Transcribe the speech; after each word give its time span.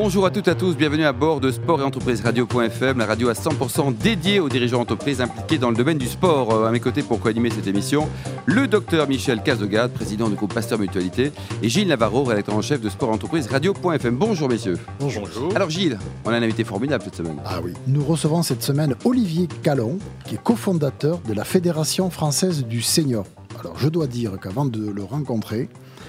Bonjour 0.00 0.26
à 0.26 0.30
toutes 0.30 0.46
et 0.46 0.52
à 0.52 0.54
tous, 0.54 0.76
bienvenue 0.76 1.04
à 1.04 1.12
bord 1.12 1.40
de 1.40 1.50
Sport 1.50 1.80
et 1.80 1.82
Entreprise 1.82 2.20
Radio.fm, 2.20 2.98
la 2.98 3.04
radio 3.04 3.30
à 3.30 3.32
100% 3.32 3.96
dédiée 3.96 4.38
aux 4.38 4.48
dirigeants 4.48 4.78
d'entreprises 4.78 5.20
impliqués 5.20 5.58
dans 5.58 5.70
le 5.70 5.76
domaine 5.76 5.98
du 5.98 6.06
sport. 6.06 6.52
Euh, 6.54 6.68
À 6.68 6.70
mes 6.70 6.78
côtés 6.78 7.02
pour 7.02 7.18
co-animer 7.18 7.50
cette 7.50 7.66
émission, 7.66 8.08
le 8.46 8.68
docteur 8.68 9.08
Michel 9.08 9.42
Cazogade, 9.42 9.90
président 9.92 10.28
du 10.28 10.36
groupe 10.36 10.54
Pasteur 10.54 10.78
Mutualité, 10.78 11.32
et 11.64 11.68
Gilles 11.68 11.88
Navarro, 11.88 12.22
rédacteur 12.22 12.54
en 12.54 12.62
chef 12.62 12.80
de 12.80 12.88
Sport 12.88 13.08
et 13.08 13.12
Entreprise 13.14 13.48
Radio.fm. 13.48 14.14
Bonjour 14.14 14.48
messieurs. 14.48 14.78
Bonjour. 15.00 15.28
Alors 15.56 15.68
Gilles, 15.68 15.98
on 16.24 16.30
a 16.30 16.36
un 16.36 16.42
invité 16.42 16.62
formidable 16.62 17.02
cette 17.02 17.16
semaine. 17.16 17.38
Ah 17.44 17.58
oui. 17.60 17.72
Nous 17.88 18.04
recevons 18.04 18.44
cette 18.44 18.62
semaine 18.62 18.94
Olivier 19.04 19.48
Callon, 19.64 19.98
qui 20.26 20.36
est 20.36 20.42
cofondateur 20.44 21.18
de 21.26 21.34
la 21.34 21.42
Fédération 21.42 22.08
française 22.08 22.64
du 22.64 22.82
senior. 22.82 23.24
Alors 23.58 23.76
je 23.76 23.88
dois 23.88 24.06
dire 24.06 24.38
qu'avant 24.40 24.64
de 24.64 24.92
le 24.92 25.02
rencontrer, 25.02 25.68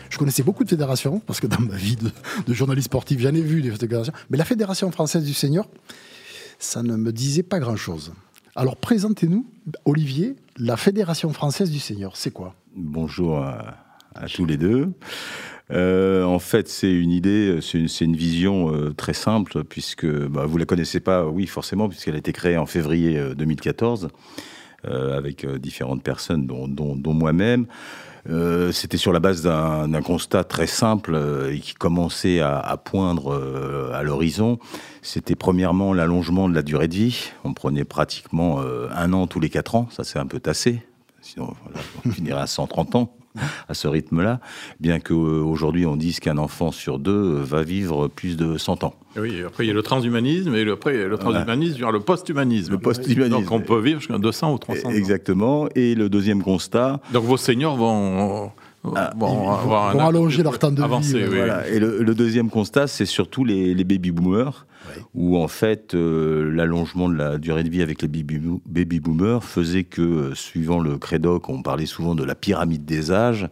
je 0.09 0.17
connaissais 0.17 0.43
beaucoup 0.43 0.63
de 0.63 0.69
fédérations, 0.69 1.19
parce 1.25 1.39
que 1.39 1.47
dans 1.47 1.61
ma 1.61 1.75
vie 1.75 1.95
de, 1.95 2.53
journaliste 2.53 2.85
sportif, 2.85 3.19
j'en 3.19 3.33
ai 3.33 3.41
vu 3.41 3.61
des 3.61 3.71
fédérations. 3.71 4.13
Mais 4.29 4.37
la 4.37 4.45
Fédération 4.45 4.91
française 4.91 5.23
du 5.23 5.33
senior, 5.33 5.69
ça 6.57 6.83
ne 6.83 6.95
me 6.95 7.11
disait 7.11 7.43
pas 7.43 7.59
grand-chose. 7.59 8.13
Alors 8.55 8.75
présentez-nous, 8.75 9.45
Olivier, 9.85 10.35
la 10.57 10.77
Fédération 10.77 11.31
française 11.31 11.71
du 11.71 11.79
senior, 11.79 12.17
c'est 12.17 12.31
quoi? 12.31 12.55
Bonjour 12.75 13.37
à, 13.37 13.75
tous 14.33 14.45
les 14.45 14.57
deux. 14.57 14.91
Euh, 15.71 16.23
en 16.23 16.39
fait, 16.39 16.67
c'est 16.67 16.91
une 16.91 17.11
idée, 17.11 17.59
c'est 17.61 18.03
une, 18.03 18.15
vision 18.15 18.73
euh, 18.73 18.91
très 18.91 19.13
simple, 19.13 19.63
puisque 19.63 20.07
bah, 20.07 20.45
vous 20.45 20.57
la 20.57 20.65
connaissez 20.65 20.99
pas, 20.99 21.27
oui, 21.27 21.45
forcément, 21.45 21.87
puisqu'elle 21.87 22.15
a 22.15 22.17
été 22.17 22.33
créée 22.33 22.57
en 22.57 22.65
février 22.65 23.19
euh, 23.19 23.35
2014, 23.35 24.09
euh, 24.85 25.15
avec 25.15 25.45
différentes 25.45 26.01
personnes, 26.01 26.47
dont 26.47 27.13
moi-même. 27.13 27.67
Euh, 28.27 28.71
C'était 28.71 28.97
sur 28.97 29.13
la 29.13 29.19
base 29.19 29.41
d'un 29.41 30.01
constat 30.01 30.43
très 30.43 30.67
simple 30.67 31.13
euh, 31.15 31.57
qui 31.57 31.73
commençait 31.73 32.39
à, 32.39 32.77
poindre 32.77 33.33
euh, 33.33 33.91
à 33.93 34.03
l'horizon. 34.03 34.59
C'était 35.01 35.35
premièrement 35.35 35.93
l'allongement 35.93 36.49
de 36.49 36.55
la 36.55 36.61
durée 36.61 36.87
de 36.87 36.95
vie. 36.95 37.31
On 37.43 37.53
prenait 37.53 37.85
pratiquement 37.85 38.59
un 38.59 39.13
an 39.13 39.27
tous 39.27 39.39
les 39.39 39.49
quatre 39.49 39.75
ans, 39.75 39.87
ça 39.91 40.03
c'est 40.03 40.19
un 40.19 40.25
peu 40.25 40.39
tassé. 40.39 40.81
Sinon, 41.21 41.53
on 42.05 42.09
finirait 42.11 42.41
à 42.41 42.47
130 42.47 42.95
ans 42.95 43.13
à 43.67 43.73
ce 43.73 43.87
rythme-là, 43.87 44.39
bien 44.79 44.99
qu'aujourd'hui 44.99 45.85
on 45.85 45.95
dise 45.95 46.19
qu'un 46.19 46.37
enfant 46.37 46.71
sur 46.71 46.99
deux 46.99 47.33
va 47.35 47.63
vivre 47.63 48.07
plus 48.07 48.37
de 48.37 48.57
100 48.57 48.83
ans. 48.83 48.93
Oui, 49.17 49.43
après 49.45 49.65
il 49.65 49.67
y 49.67 49.71
a 49.71 49.73
le 49.73 49.81
transhumanisme 49.81 50.53
et 50.55 50.69
après 50.69 50.95
il 50.95 50.99
y 50.99 51.03
a 51.03 51.07
le 51.07 51.17
transhumanisme, 51.17 51.91
le 51.91 51.99
post-humanisme. 51.99 52.71
Le 52.73 52.79
post-humanisme. 52.79 53.41
Donc 53.41 53.51
on 53.51 53.59
peut 53.59 53.79
vivre 53.79 53.99
jusqu'à 53.99 54.17
200 54.17 54.53
ou 54.53 54.57
300 54.57 54.89
ans. 54.89 54.91
Exactement. 54.91 55.67
Et 55.75 55.95
le 55.95 56.09
deuxième 56.09 56.43
constat, 56.43 57.01
Donc 57.13 57.23
vos 57.23 57.37
seniors 57.37 57.75
vont, 57.75 58.51
Ah, 58.95 59.11
avoir 59.11 59.95
un 59.95 60.07
allonger 60.07 60.41
leur 60.43 60.57
temps 60.57 60.71
de 60.71 60.81
vie, 60.81 61.13
oui. 61.13 61.23
Voilà. 61.35 61.67
Et 61.67 61.79
le, 61.79 62.01
le 62.01 62.15
deuxième 62.15 62.49
constat, 62.49 62.87
c'est 62.87 63.05
surtout 63.05 63.43
les, 63.43 63.73
les 63.73 63.83
baby 63.83 64.11
boomers, 64.11 64.65
Ouais. 64.87 65.01
où 65.13 65.37
en 65.37 65.49
fait 65.49 65.93
euh, 65.93 66.49
l'allongement 66.51 67.09
de 67.09 67.15
la 67.15 67.37
durée 67.37 67.63
de 67.65 67.69
vie 67.69 67.81
avec 67.81 68.01
les 68.01 68.07
baby, 68.07 68.39
bo- 68.39 68.61
baby 68.65 69.01
boomers 69.01 69.43
faisait 69.43 69.83
que, 69.83 70.01
euh, 70.01 70.35
suivant 70.35 70.79
le 70.79 70.97
Crédoc, 70.97 71.49
on 71.49 71.61
parlait 71.61 71.85
souvent 71.85 72.15
de 72.15 72.23
la 72.23 72.33
pyramide 72.33 72.85
des 72.85 73.11
âges. 73.11 73.49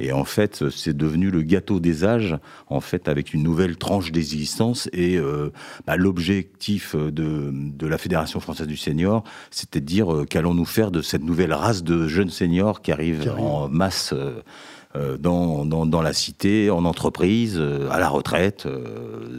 Et 0.00 0.12
en 0.12 0.24
fait, 0.24 0.68
c'est 0.70 0.96
devenu 0.96 1.30
le 1.30 1.42
gâteau 1.42 1.78
des 1.78 2.04
âges, 2.04 2.36
en 2.68 2.80
fait, 2.80 3.06
avec 3.06 3.34
une 3.34 3.42
nouvelle 3.42 3.76
tranche 3.76 4.12
d'existence. 4.12 4.88
Et 4.92 5.18
euh, 5.18 5.50
bah, 5.86 5.96
l'objectif 5.96 6.96
de, 6.96 7.50
de 7.52 7.86
la 7.86 7.98
Fédération 7.98 8.40
française 8.40 8.66
du 8.66 8.76
senior, 8.76 9.24
c'était 9.50 9.80
de 9.80 9.86
dire 9.86 10.12
euh, 10.12 10.24
qu'allons-nous 10.24 10.64
faire 10.64 10.90
de 10.90 11.02
cette 11.02 11.22
nouvelle 11.22 11.52
race 11.52 11.82
de 11.82 12.08
jeunes 12.08 12.30
seniors 12.30 12.80
qui 12.80 12.92
arrivent 12.92 13.30
en 13.38 13.68
masse 13.68 14.14
euh, 14.14 15.18
dans, 15.18 15.64
dans, 15.66 15.86
dans 15.86 16.02
la 16.02 16.12
cité, 16.12 16.70
en 16.70 16.84
entreprise, 16.84 17.62
à 17.90 18.00
la 18.00 18.08
retraite, 18.08 18.66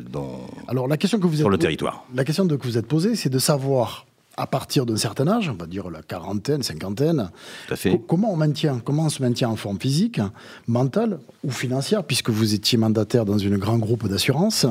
dans, 0.10 0.40
Alors 0.68 0.88
la 0.88 0.96
question 0.96 1.20
que 1.20 1.28
vous 1.28 1.36
sur 1.36 1.48
êtes 1.48 1.52
le 1.52 1.58
territoire. 1.58 2.06
La 2.16 2.24
question 2.24 2.48
que 2.48 2.56
vous 2.64 2.78
êtes 2.78 2.88
posée, 2.88 3.16
c'est 3.16 3.30
de 3.30 3.40
savoir, 3.40 4.06
à 4.41 4.47
partir 4.47 4.85
d'un 4.85 4.97
certain 4.97 5.28
âge, 5.28 5.50
on 5.50 5.53
va 5.53 5.68
dire 5.68 5.90
la 5.90 6.02
quarantaine, 6.02 6.63
cinquantaine, 6.63 7.29
Tout 7.68 7.74
à 7.74 7.78
fait. 7.78 7.91
co- 7.91 7.97
comment 8.00 8.34
on 8.34 8.35
maintient, 8.35 8.79
comment 8.84 9.06
on 9.06 9.09
se 9.09 9.22
maintient 9.22 9.50
en 9.50 9.56
forme 9.56 9.79
physique, 9.79 10.19
mentale 10.68 11.19
ou 11.44 11.52
financière, 11.52 12.03
puisque 12.03 12.29
vous 12.29 12.53
étiez 12.53 12.78
mandataire 12.78 13.25
dans 13.25 13.38
une 13.38 13.57
grand 13.57 13.78
groupe 13.78 14.07
d'assurance. 14.07 14.66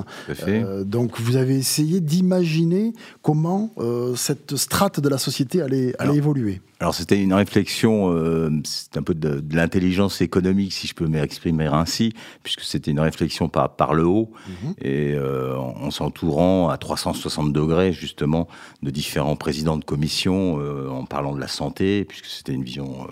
Euh, 0.49 0.85
donc 0.85 1.21
vous 1.21 1.37
avez 1.37 1.57
essayé 1.57 2.01
d'imaginer 2.01 2.93
comment 3.23 3.71
euh, 3.79 4.15
cette 4.17 4.57
strate 4.57 5.01
de 5.01 5.09
la 5.09 5.19
société 5.19 5.63
allait, 5.63 5.89
allait 5.89 5.95
Alors, 5.99 6.15
évoluer. 6.17 6.61
Alors 6.83 6.95
c'était 6.95 7.21
une 7.23 7.35
réflexion, 7.35 8.11
euh, 8.11 8.49
c'est 8.65 8.97
un 8.97 9.03
peu 9.03 9.13
de, 9.15 9.41
de 9.41 9.55
l'intelligence 9.55 10.23
économique, 10.23 10.73
si 10.73 10.87
je 10.87 10.95
peux 10.95 11.07
m'exprimer 11.07 11.67
ainsi, 11.67 12.15
puisque 12.43 12.63
c'était 12.63 12.91
une 12.91 13.01
réflexion 13.01 13.51
par, 13.51 13.77
par 13.77 13.93
le 13.93 14.07
haut, 14.07 14.31
Mhm. 14.49 14.75
et 14.81 15.13
euh, 15.15 15.57
en, 15.59 15.75
en 15.83 15.91
s'entourant 15.91 16.71
à 16.71 16.79
360 16.79 17.53
degrés 17.53 17.93
justement 17.93 18.49
de 18.83 18.91
différents 18.91 19.37
présidents 19.37 19.77
de 19.77 19.85
commission, 19.85 20.59
euh, 20.59 20.89
en 20.89 21.05
parlant 21.05 21.35
de 21.35 21.41
la 21.41 21.49
santé, 21.49 22.07
puisque 22.07 22.25
c'était 22.27 22.55
une 22.55 22.65
vision 22.65 23.07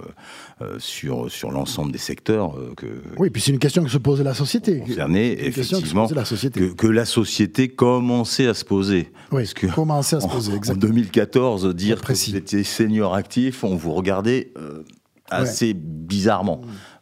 euh, 0.61 0.65
euh, 0.65 0.77
sur, 0.79 1.31
sur 1.31 1.51
l'ensemble 1.51 1.93
des 1.93 1.99
secteurs 1.99 2.57
euh, 2.59 2.73
que, 2.75 2.87
Oui, 3.19 3.29
puis 3.29 3.43
c'est 3.43 3.53
une 3.53 3.59
question 3.59 3.85
que 3.85 3.91
se 3.91 3.99
pose 3.99 4.23
la 4.23 4.33
société. 4.33 4.81
que 4.81 4.95
se 4.95 5.49
effectivement, 5.49 6.05
posait 6.05 6.15
la 6.15 6.25
société. 6.25 6.59
que, 6.61 6.73
que 6.73 6.87
la 6.87 7.05
société 7.05 7.69
commençait 7.69 8.47
à 8.49 8.55
se 8.55 8.65
poser. 8.65 9.13
Oui, 9.31 9.43
Parce 9.43 9.53
que 9.53 9.67
commencer 9.67 10.17
à 10.17 10.21
se 10.21 10.25
en- 10.25 10.29
poser, 10.31 10.53
en, 10.53 10.57
exactement. 10.57 10.87
2014, 10.89 11.75
dire 11.75 12.01
que 12.01 12.35
étiez 12.35 12.65
senior 12.65 13.15
actif, 13.15 13.58
on 13.67 13.77
vous 13.77 13.93
regardait 13.93 14.53
euh, 14.59 14.83
assez 15.31 15.75
bizarrement. 15.75 16.61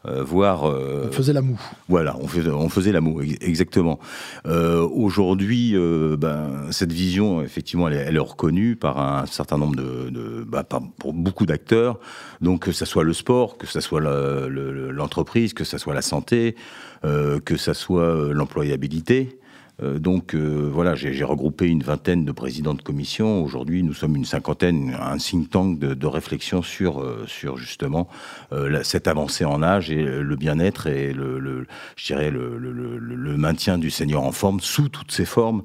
Euh, 0.09 0.23
voire 0.23 0.67
euh, 0.71 1.07
On 1.09 1.13
faisait 1.13 1.33
la 1.33 1.43
moue. 1.43 1.61
voilà, 1.89 2.17
on 2.21 2.29
faisait, 2.29 2.51
on 2.51 2.69
faisait 2.69 2.93
l'amour, 2.93 3.23
ex- 3.23 3.39
exactement. 3.41 3.99
Euh, 4.47 4.87
Aujourd'hui, 4.87 5.75
ben, 6.17 6.67
cette 6.71 6.93
vision, 6.93 7.43
effectivement, 7.43 7.89
elle 7.89 7.95
est, 7.95 8.05
elle 8.07 8.15
est 8.15 8.21
reconnue 8.21 8.77
par 8.77 9.01
un 9.01 9.27
certain 9.27 9.59
nombre 9.59 9.75
de, 9.75 10.11
de 10.11 10.45
bah, 10.47 10.63
par- 10.63 10.83
pour 11.01 11.13
beaucoup 11.13 11.45
d'acteurs. 11.45 11.99
Donc, 12.41 12.61
que 12.67 12.73
ça 12.73 12.87
soit 12.87 13.03
le 13.03 13.13
sport, 13.15 13.59
que 13.59 13.67
ça 13.67 13.81
soit 13.81 14.01
le- 14.01 14.49
le- 14.49 14.91
l'entreprise, 14.93 15.55
que 15.55 15.65
ça 15.65 15.79
soit 15.79 15.95
la 15.95 16.03
santé, 16.03 16.55
que 17.03 17.57
ça 17.57 17.75
soit 17.75 18.33
l'employabilité. 18.33 19.41
Euh, 19.83 19.99
donc 19.99 20.35
euh, 20.35 20.71
voilà, 20.73 20.95
j'ai 20.95 21.23
regroupé 21.25 21.67
une 21.69 21.83
vingtaine 21.83 22.25
de 22.25 22.33
présidents 22.33 22.73
de 22.75 22.81
commission. 22.81 23.45
Aujourd'hui, 23.45 23.83
nous 23.83 23.93
sommes 23.93 24.17
une 24.17 24.25
cinquantaine, 24.25 24.97
un 24.99 25.19
think 25.19 25.51
tank 25.51 25.79
de, 25.79 25.93
de 25.93 26.07
réflexion 26.07 26.63
sur, 26.63 27.01
euh, 27.03 27.25
sur 27.27 27.59
justement 27.59 28.09
la- 28.51 28.85
cette 28.85 29.07
avancée 29.07 29.45
en 29.45 29.63
âge 29.63 29.91
et 29.91 30.03
le 30.03 30.37
bien-être 30.37 30.87
et 30.87 31.13
le, 31.13 31.39
le- 31.39 31.67
je 31.97 32.07
dirais 32.07 32.31
le, 32.31 32.57
le- 32.59 32.73
le- 32.73 32.99
le 32.99 33.37
maintien 33.37 33.77
du 33.77 33.91
senior 33.91 34.25
en 34.25 34.33
forme 34.33 34.61
sous 34.61 34.89
toutes 34.89 35.13
ses 35.13 35.25
formes, 35.27 35.63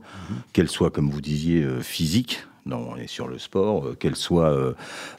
qu'elles 0.53 0.67
soient, 0.69 0.91
comme 0.91 1.09
vous 1.09 1.21
disiez, 1.21 1.65
physiques. 1.81 2.43
Non, 2.67 2.89
on 2.91 2.95
est 2.95 3.07
sur 3.07 3.27
le 3.27 3.39
sport, 3.39 3.87
euh, 3.87 3.95
qu'elle 3.99 4.15
soit 4.15 4.51
euh, 4.51 4.73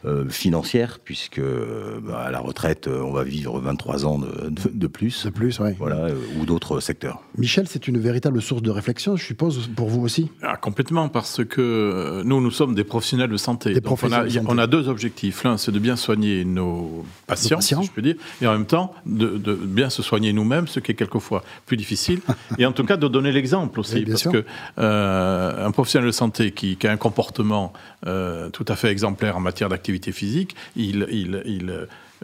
euh, 0.04 0.28
financière, 0.28 0.98
puisque 1.04 1.40
euh, 1.40 1.98
bah, 2.00 2.20
à 2.20 2.30
la 2.30 2.38
retraite, 2.38 2.86
euh, 2.86 3.00
on 3.02 3.10
va 3.12 3.24
vivre 3.24 3.58
23 3.58 4.06
ans 4.06 4.18
de, 4.20 4.48
de- 4.48 4.70
de 4.72 4.86
plus, 4.86 5.24
De 5.26 5.30
plus, 5.30 5.58
oui. 5.58 5.70
voilà, 5.76 5.96
euh, 6.06 6.14
ou 6.40 6.46
d'autres 6.46 6.78
secteurs. 6.78 7.20
Michel, 7.36 7.66
c'est 7.66 7.88
une 7.88 7.98
véritable 7.98 8.40
source 8.40 8.62
de 8.62 8.70
réflexion, 8.70 9.16
je 9.16 9.24
suppose, 9.24 9.68
pour 9.74 9.88
vous 9.88 10.02
aussi. 10.02 10.30
Ah, 10.42 10.56
complètement, 10.56 11.08
parce 11.08 11.44
que 11.44 12.22
nous, 12.24 12.40
nous 12.40 12.50
sommes 12.52 12.76
des 12.76 12.84
professionnels 12.84 13.30
de 13.30 13.36
santé. 13.36 13.72
Des 13.72 13.80
on, 13.80 13.82
professionnels 13.82 14.20
a, 14.20 14.28
de 14.28 14.30
santé. 14.34 14.46
on 14.48 14.58
a 14.58 14.68
deux 14.68 14.88
objectifs. 14.88 15.42
L'un, 15.42 15.56
c'est 15.56 15.72
de 15.72 15.80
bien 15.80 15.96
soigner 15.96 16.44
nos 16.44 17.04
patients, 17.26 17.56
patients. 17.56 17.80
si 17.82 17.88
je 17.88 17.92
peux 17.92 18.02
dire, 18.02 18.14
et 18.40 18.46
en 18.46 18.52
même 18.52 18.66
temps, 18.66 18.94
de, 19.04 19.36
de 19.36 19.54
bien 19.54 19.90
se 19.90 20.02
soigner 20.02 20.32
nous-mêmes, 20.32 20.68
ce 20.68 20.78
qui 20.78 20.92
est 20.92 20.94
quelquefois 20.94 21.42
plus 21.66 21.76
difficile. 21.76 22.20
et 22.58 22.66
en 22.66 22.72
tout 22.72 22.84
cas, 22.84 22.96
de 22.96 23.08
donner 23.08 23.32
l'exemple 23.32 23.80
aussi. 23.80 23.96
Oui, 23.96 24.04
parce 24.04 24.20
sûr. 24.20 24.30
que 24.30 24.44
euh, 24.78 25.66
un 25.66 25.70
professionnel 25.72 26.06
de 26.06 26.12
santé 26.12 26.52
qui, 26.52 26.76
qui 26.76 26.86
a 26.86 26.92
un 26.92 26.96
comportement 26.96 27.31
euh, 28.06 28.50
tout 28.50 28.64
à 28.68 28.76
fait 28.76 28.88
exemplaire 28.88 29.36
en 29.36 29.40
matière 29.40 29.68
d'activité 29.68 30.12
physique, 30.12 30.56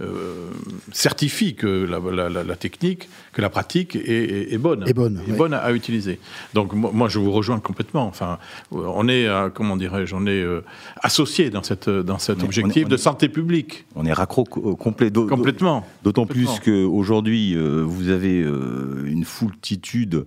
euh, 0.00 0.50
certifie 0.92 1.54
que 1.54 1.66
la, 1.66 1.98
la- 1.98 2.28
la- 2.28 2.44
la 2.44 2.56
technique, 2.56 3.08
que 3.32 3.42
la 3.42 3.50
pratique 3.50 3.96
est, 3.96 4.00
est- 4.08 4.52
est 4.54 4.58
bonne, 4.58 4.84
Est 4.86 4.92
bonne, 4.92 5.20
oui. 5.26 5.32
bonne 5.36 5.54
à, 5.54 5.58
à 5.58 5.72
utiliser. 5.72 6.18
Donc 6.54 6.72
moi, 6.72 7.08
je 7.08 7.18
vous 7.18 7.32
rejoins 7.32 7.58
complètement. 7.60 8.06
Enfin, 8.06 8.38
euh, 8.72 8.78
on 8.94 9.08
est, 9.08 9.26
euh, 9.26 9.48
comment 9.50 9.76
dirais-je, 9.76 10.14
on 10.14 10.26
est 10.26 10.42
euh, 10.42 10.60
associé 11.02 11.50
dans 11.50 11.62
cette 11.62 11.88
dans 11.90 12.18
cet 12.18 12.38
On 12.38 12.40
est- 12.42 12.44
objectif 12.44 12.84
on 12.84 12.86
est- 12.88 12.90
de 12.90 12.96
santé 12.96 13.28
publique. 13.28 13.84
On 13.96 14.04
est 14.06 14.12
raccro 14.12 14.44
co- 14.44 14.76
complet. 14.76 15.10
Complètement. 15.10 15.86
D'autant 16.04 16.26
plus 16.26 16.48
qu'aujourd'hui, 16.64 17.54
euh, 17.56 17.82
vous 17.86 18.08
avez 18.10 18.42
euh, 18.42 19.04
une 19.06 19.24
foultitude, 19.24 20.24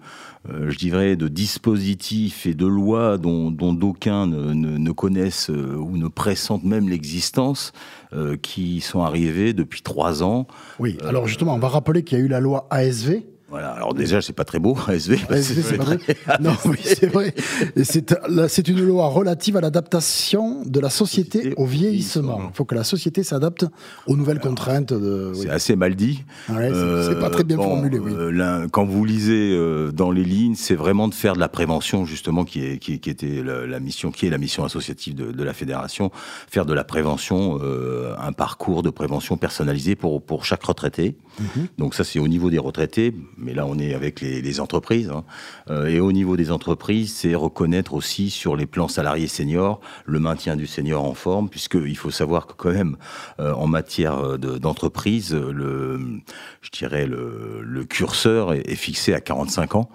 euh, 0.50 0.70
je 0.70 0.78
dirais, 0.78 1.16
de 1.16 1.28
dispositifs 1.28 2.46
et 2.46 2.54
de 2.54 2.66
lois 2.66 3.18
dont 3.18 3.52
dont 3.52 3.74
d'aucuns 3.74 4.28
ne, 4.28 4.54
ne- 4.54 4.78
ne 4.78 4.92
connaissent 4.92 5.50
euh, 5.50 5.76
ou 5.76 5.98
ne 5.98 6.08
pressentent 6.08 6.64
même 6.64 6.90
l'existence, 6.90 7.72
euh, 8.14 8.36
qui 8.42 8.82
sont 8.82 9.02
arrivés 9.04 9.54
depuis 9.64 9.82
trois 9.82 10.24
ans. 10.24 10.48
Oui, 10.80 10.98
alors 11.08 11.28
justement, 11.28 11.56
on 11.56 11.60
va 11.60 11.70
rappeler 11.70 12.04
qu'il 12.04 12.18
y 12.18 12.22
a 12.22 12.24
eu 12.24 12.28
la 12.28 12.40
loi 12.40 12.68
ASV, 12.70 13.22
Voilà, 13.52 13.72
alors 13.72 13.94
déjà, 13.94 14.22
c'est 14.22 14.34
pas 14.34 14.46
très 14.46 14.60
beau, 14.60 14.76
SV. 14.90 15.20
C'est- 15.42 15.76
vrai. 15.78 15.98
Non, 16.40 16.54
oui, 16.66 16.78
c'est 16.84 17.08
vrai. 17.08 17.34
C'est 18.48 18.68
une 18.68 18.82
loi 18.82 19.08
relative 19.08 19.58
à 19.58 19.62
l'adaptation 19.62 20.64
de 20.66 20.80
la 20.80 20.90
société 20.90 21.54
au 21.58 21.66
vieillissement. 21.66 22.40
Il 22.50 22.56
faut 22.56 22.66
que 22.66 22.76
la 22.76 22.84
société 22.84 23.24
s'adapte 23.24 23.66
aux 24.08 24.16
nouvelles 24.16 24.40
contraintes. 24.40 24.94
De, 24.94 25.32
oui. 25.36 25.42
C'est 25.44 25.50
assez 25.50 25.76
mal 25.76 25.96
dit. 25.96 26.24
Ouais, 26.50 26.70
c'est- 26.72 27.10
c'est 27.10 27.20
pas 27.20 27.30
très 27.30 27.44
bien 27.44 27.58
bon, 27.58 27.64
formulé, 27.64 28.00
oui. 28.00 28.12
euh, 28.14 28.32
là, 28.32 28.66
quand 28.72 28.86
vous 28.86 29.04
lisez 29.06 29.52
euh, 29.54 29.92
dans 29.92 30.12
les 30.12 30.24
lignes, 30.24 30.56
c'est 30.56 30.76
vraiment 30.76 31.08
de 31.08 31.14
faire 31.14 31.34
de 31.34 31.40
la 31.40 31.50
prévention 31.50 32.06
justement 32.06 32.46
qui 32.46 32.64
est 32.66 32.78
qui, 32.80 33.00
qui 33.00 33.10
était 33.10 33.44
la, 33.44 33.68
la 33.68 33.80
mission 33.80 34.12
qui 34.12 34.26
est 34.26 34.30
la 34.30 34.38
mission 34.38 34.64
associative 34.64 35.16
de, 35.16 35.32
de 35.32 35.44
la 35.44 35.54
fédération, 35.54 36.12
faire 36.50 36.66
de 36.66 36.74
la 36.74 36.84
prévention, 36.84 37.60
euh, 37.62 38.14
un 38.18 38.32
parcours 38.34 38.82
de 38.84 38.90
prévention 38.90 39.38
personnalisé 39.38 39.96
pour 39.96 40.22
pour 40.22 40.46
chaque 40.46 40.64
retraité. 40.64 41.16
Mhm. 41.40 41.68
Donc 41.78 41.96
ça 41.96 42.04
c'est 42.04 42.20
au 42.20 42.28
niveau 42.28 42.50
des 42.50 42.58
retraités, 42.60 43.14
mais 43.42 43.54
là 43.54 43.66
on 43.66 43.78
est 43.80 43.94
avec 43.94 44.22
les, 44.22 44.60
entreprises. 44.60 45.10
hein. 45.10 45.24
Euh, 45.70 45.88
et 45.88 46.00
au 46.00 46.12
niveau 46.12 46.38
des 46.38 46.52
entreprises, 46.52 47.14
c'est 47.14 47.36
reconnaître 47.36 47.94
aussi 47.94 48.30
sur 48.30 48.56
les 48.56 48.66
plans 48.66 48.88
salariés 48.88 49.28
seniors 49.28 49.80
le 50.06 50.20
maintien 50.20 50.56
du 50.56 50.68
senior 50.68 51.04
en 51.04 51.14
forme, 51.14 51.50
puisqu'il 51.50 51.98
faut 51.98 52.12
savoir 52.12 52.48
que 52.48 52.54
quand 52.54 52.72
même 52.72 52.98
euh, 53.40 53.54
en 53.54 53.68
matière 53.68 54.38
de- 54.38 54.58
d'entreprise, 54.58 55.34
le, 55.34 56.00
je 56.62 56.70
dirais 56.72 57.06
le, 57.08 57.84
curseur 57.90 58.54
est 58.54 58.76
fixé 58.76 59.14
à 59.14 59.20
45 59.22 59.76
ans. 59.76 59.90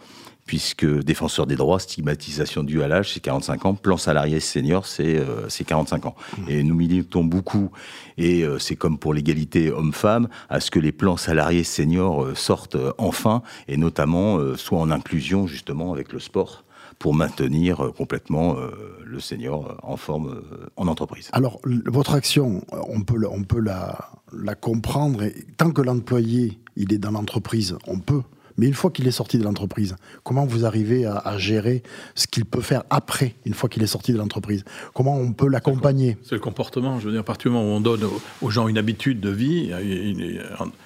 Puisque 0.47 0.87
défenseur 0.87 1.47
des 1.47 1.57
droits, 1.57 1.81
stigmatisation 1.81 2.63
due 2.63 2.81
à 2.83 2.89
l'âge, 2.89 3.13
c'est 3.13 3.21
45 3.21 3.67
ans. 3.67 3.75
Plan 3.75 3.97
salarié 3.97 4.39
senior, 4.39 4.87
c'est 4.87 5.17
euh, 5.19 5.49
c'est 5.49 5.65
45 5.65 6.07
ans. 6.07 6.15
Et 6.47 6.63
nous 6.63 6.75
militons 6.77 7.25
beaucoup, 7.25 7.71
et 8.17 8.43
euh, 8.45 8.59
c'est 8.61 8.77
comme 8.77 8.97
pour 8.99 9.13
l'égalité 9.13 9.73
homme-femme, 9.73 10.29
à 10.49 10.61
ce 10.61 10.71
que 10.71 10.79
les 10.79 10.93
plans 10.93 11.17
salariés 11.17 11.65
seniors 11.65 12.23
euh, 12.25 12.35
sortent 12.37 12.77
euh, 12.77 12.93
enfin, 12.99 13.43
et 13.67 13.77
notamment 13.77 14.39
euh, 14.39 14.57
soit 14.57 14.79
en 14.79 14.91
inclusion 14.93 15.49
justement 15.49 15.93
avec 15.93 16.13
le 16.13 16.21
sport, 16.21 16.63
pour 17.01 17.13
maintenir 17.13 17.85
euh, 17.85 17.91
complètement 17.91 18.57
euh, 18.57 18.71
le 19.05 19.19
senior 19.19 19.67
euh, 19.67 19.75
en 19.83 19.97
forme 19.97 20.29
euh, 20.29 20.67
en 20.77 20.87
entreprise. 20.87 21.29
Alors, 21.33 21.61
votre 21.87 22.15
action, 22.15 22.63
euh, 22.73 22.77
on 22.89 23.01
peut, 23.03 23.19
la- 23.19 23.31
on 23.31 23.43
peut 23.43 23.61
la, 23.61 24.11
la 24.33 24.55
comprendre. 24.55 25.25
Et 25.25 25.35
tant 25.57 25.73
que 25.73 25.83
l'employé 25.83 26.59
il 26.77 26.93
est 26.93 26.99
dans 26.99 27.11
l'entreprise, 27.11 27.77
on 27.89 27.99
peut. 27.99 28.23
Mais 28.59 28.67
une 28.67 28.75
fois 28.75 28.91
qu'il 28.91 29.07
est 29.07 29.11
sorti 29.13 29.39
de 29.39 29.45
l'entreprise, 29.45 29.97
comment 30.25 30.47
vous 30.47 30.65
arrivez 30.65 31.05
à, 31.05 31.19
à 31.19 31.37
gérer 31.39 31.83
ce 32.15 32.27
qu'il 32.27 32.45
peut 32.45 32.61
faire 32.63 32.85
après, 32.91 33.35
une 33.45 33.55
fois 33.55 33.69
qu'il 33.69 33.83
est 33.83 33.87
sorti 33.87 34.13
de 34.13 34.19
l'entreprise? 34.19 34.65
Comment 34.95 35.17
on 35.17 35.33
peut 35.33 35.49
l'accompagner? 35.49 36.17
C'est 36.23 36.35
le 36.37 36.41
comportement. 36.41 36.99
Je 37.01 37.07
veux 37.07 37.13
dire, 37.13 37.21
à 37.21 37.25
partir 37.25 37.51
du 37.51 37.57
moment 37.57 37.71
où 37.73 37.77
on 37.77 37.81
donne 37.81 38.05
aux, 38.05 38.21
aux 38.43 38.51
gens 38.51 38.69
une 38.69 38.79
habitude 38.79 39.21
de 39.21 39.31
vie, 39.31 39.71
il- 39.83 40.21
il- 40.21 40.43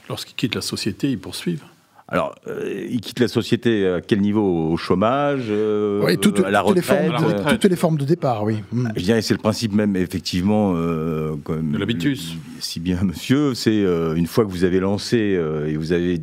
lorsqu'ils 0.09 0.35
quittent 0.35 0.55
la 0.57 0.61
société, 0.63 1.11
ils 1.11 1.19
poursuivent. 1.19 1.63
Alors, 2.13 2.35
euh, 2.49 2.89
il 2.91 3.01
quitte 3.01 3.21
la 3.21 3.29
société 3.29 3.87
à 3.87 4.01
quel 4.01 4.21
niveau? 4.21 4.73
Au 4.73 4.77
chômage 4.77 5.45
euh, 5.49 6.03
Oui, 6.05 6.19
toutes, 6.19 6.41
À 6.41 6.51
la 6.51 6.61
toutes 6.65 6.75
les 6.75 6.81
retraite 6.81 6.85
formes 6.85 7.09
à 7.11 7.13
la 7.13 7.21
de, 7.21 7.25
retraite. 7.39 7.61
toutes 7.61 7.71
les 7.71 7.77
formes 7.77 7.99
de 7.99 8.05
départ, 8.05 8.43
oui. 8.43 8.57
Mm. 8.73 8.89
Je 8.97 9.03
dirais 9.03 9.23
c'est 9.23 9.35
le 9.35 9.39
principe 9.39 9.73
même 9.73 9.95
effectivement 9.95 10.73
euh, 10.75 11.37
comme 11.45 11.71
De 11.71 11.79
l'habitus. 11.79 12.35
Si 12.59 12.81
bien 12.81 13.01
monsieur, 13.05 13.55
c'est 13.55 13.71
euh, 13.85 14.15
une 14.17 14.27
fois 14.27 14.45
que 14.45 14.51
vous 14.51 14.65
avez 14.65 14.81
lancé 14.81 15.37
euh, 15.37 15.69
et 15.69 15.77
vous 15.77 15.93
avez 15.93 16.21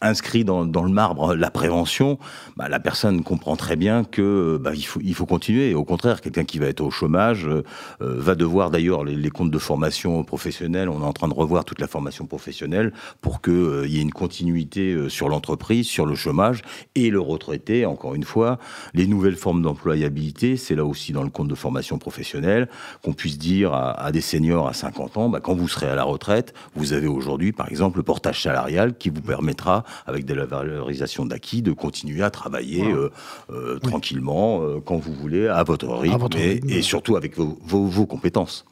inscrit 0.00 0.44
dans, 0.44 0.62
le 0.62 0.90
marbre 0.90 1.34
la 1.34 1.50
prévention, 1.50 2.18
bah, 2.56 2.68
la 2.68 2.80
personne 2.80 3.22
comprend 3.22 3.56
très 3.56 3.76
bien 3.76 4.04
que 4.04 4.58
bah, 4.60 4.72
il 4.74 4.84
faut 4.84 5.00
il 5.02 5.14
faut 5.14 5.26
continuer. 5.26 5.74
Au 5.74 5.84
contraire, 5.84 6.20
quelqu'un 6.20 6.44
qui 6.44 6.58
va 6.58 6.66
être 6.66 6.80
au 6.80 6.90
chômage 6.90 7.46
euh, 7.46 7.62
euh, 8.02 8.16
va 8.18 8.34
devoir 8.34 8.70
d'ailleurs 8.70 9.04
les, 9.04 9.30
comptes 9.30 9.50
de 9.50 9.58
formation 9.58 10.22
professionnelle. 10.24 10.88
On 10.88 11.00
est 11.00 11.04
en 11.04 11.12
train 11.12 11.28
de 11.28 11.34
revoir 11.34 11.64
toute 11.64 11.80
la 11.80 11.86
formation 11.86 12.26
professionnelle 12.26 12.92
pour 13.20 13.40
que 13.40 13.50
euh, 13.50 13.86
y 13.86 13.98
ait 13.98 14.02
une 14.02 14.12
continuité 14.12 14.92
euh, 14.92 15.08
sur 15.08 15.28
l'entreprise, 15.28 15.86
sur 15.86 16.06
le 16.06 16.14
chômage 16.14 16.62
et 16.94 17.10
le 17.10 17.20
retraité. 17.20 17.86
Encore 17.86 18.14
une 18.14 18.24
fois, 18.24 18.58
les 18.94 19.06
nouvelles 19.06 19.36
formes 19.36 19.62
d'employabilité, 19.62 20.56
c'est 20.56 20.74
là 20.74 20.84
aussi 20.84 21.12
dans 21.12 21.22
le 21.22 21.30
compte 21.30 21.48
de 21.48 21.54
formation 21.54 21.98
professionnelle 21.98 22.68
qu'on 23.02 23.12
puisse 23.12 23.38
dire 23.38 23.72
à, 23.72 23.92
à 23.92 24.12
des 24.12 24.20
seniors 24.20 24.68
à 24.68 24.72
50 24.72 25.16
ans, 25.16 25.28
bah, 25.28 25.40
quand 25.40 25.54
vous 25.54 25.68
serez 25.68 25.88
à 25.88 25.94
la 25.94 26.04
retraite, 26.04 26.54
vous 26.74 26.92
avez 26.92 27.06
aujourd'hui, 27.06 27.52
par 27.52 27.68
exemple, 27.68 27.98
le 27.98 28.02
portage 28.02 28.42
salarial 28.42 28.96
qui 28.96 29.10
vous 29.10 29.22
permettra, 29.22 29.84
avec 30.06 30.24
de 30.24 30.34
la 30.34 30.44
valorisation 30.46 31.26
d'acquis, 31.26 31.62
de 31.62 31.72
continuer 31.72 32.22
à 32.22 32.30
travailler 32.30 32.84
euh, 32.92 33.10
euh, 33.50 33.78
tranquillement, 33.78 34.62
euh, 34.62 34.80
quand 34.84 34.96
vous 34.96 35.12
voulez, 35.12 35.46
à 35.48 35.62
votre 35.62 35.88
rythme, 35.88 36.16
votre 36.18 36.38
et, 36.38 36.54
rythme. 36.54 36.70
et 36.70 36.82
surtout 36.82 37.16
avec 37.16 37.36
vos, 37.36 37.58
vos- 37.62 37.86
vos 37.86 38.06
compétences. 38.06 38.64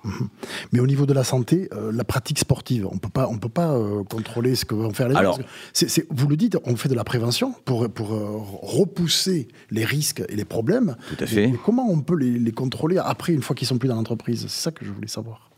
Mais 0.72 0.80
au 0.80 0.86
niveau 0.86 1.06
de 1.06 1.12
la 1.12 1.24
santé, 1.24 1.68
la 1.92 2.04
pratique 2.04 2.38
sportive, 2.38 2.86
on 2.90 2.98
peut 2.98 3.08
pas, 3.08 3.28
on 3.28 3.38
peut 3.38 3.48
pas 3.48 3.76
contrôler 4.08 4.54
ce 4.54 4.64
que 4.64 4.74
vont 4.74 4.92
faire 4.92 5.08
les 5.08 5.14
gens. 5.14 5.38
Vous 6.10 6.28
le 6.28 6.36
dites, 6.36 6.56
on 6.64 6.76
fait 6.76 6.88
de 6.88 6.94
la 6.94 7.04
prévention 7.04 7.54
pour, 7.64 7.88
pour 7.90 8.08
repousser 8.62 9.48
les 9.70 9.84
risques 9.84 10.22
et 10.28 10.36
les 10.36 10.44
problèmes. 10.44 10.96
Tout 11.08 11.22
à 11.24 11.26
fait. 11.26 11.46
Mais, 11.46 11.52
mais 11.52 11.58
comment 11.64 11.88
on 11.90 12.00
peut 12.00 12.16
les, 12.16 12.38
les 12.38 12.52
contrôler 12.52 12.98
après, 12.98 13.32
une 13.32 13.42
fois 13.42 13.54
qu'ils 13.56 13.66
sont 13.68 13.78
plus 13.78 13.88
dans 13.88 13.96
l'entreprise? 13.96 14.42
C'est 14.48 14.62
ça 14.62 14.70
que 14.70 14.84
je 14.84 14.90
voulais 14.90 15.08
savoir. 15.08 15.50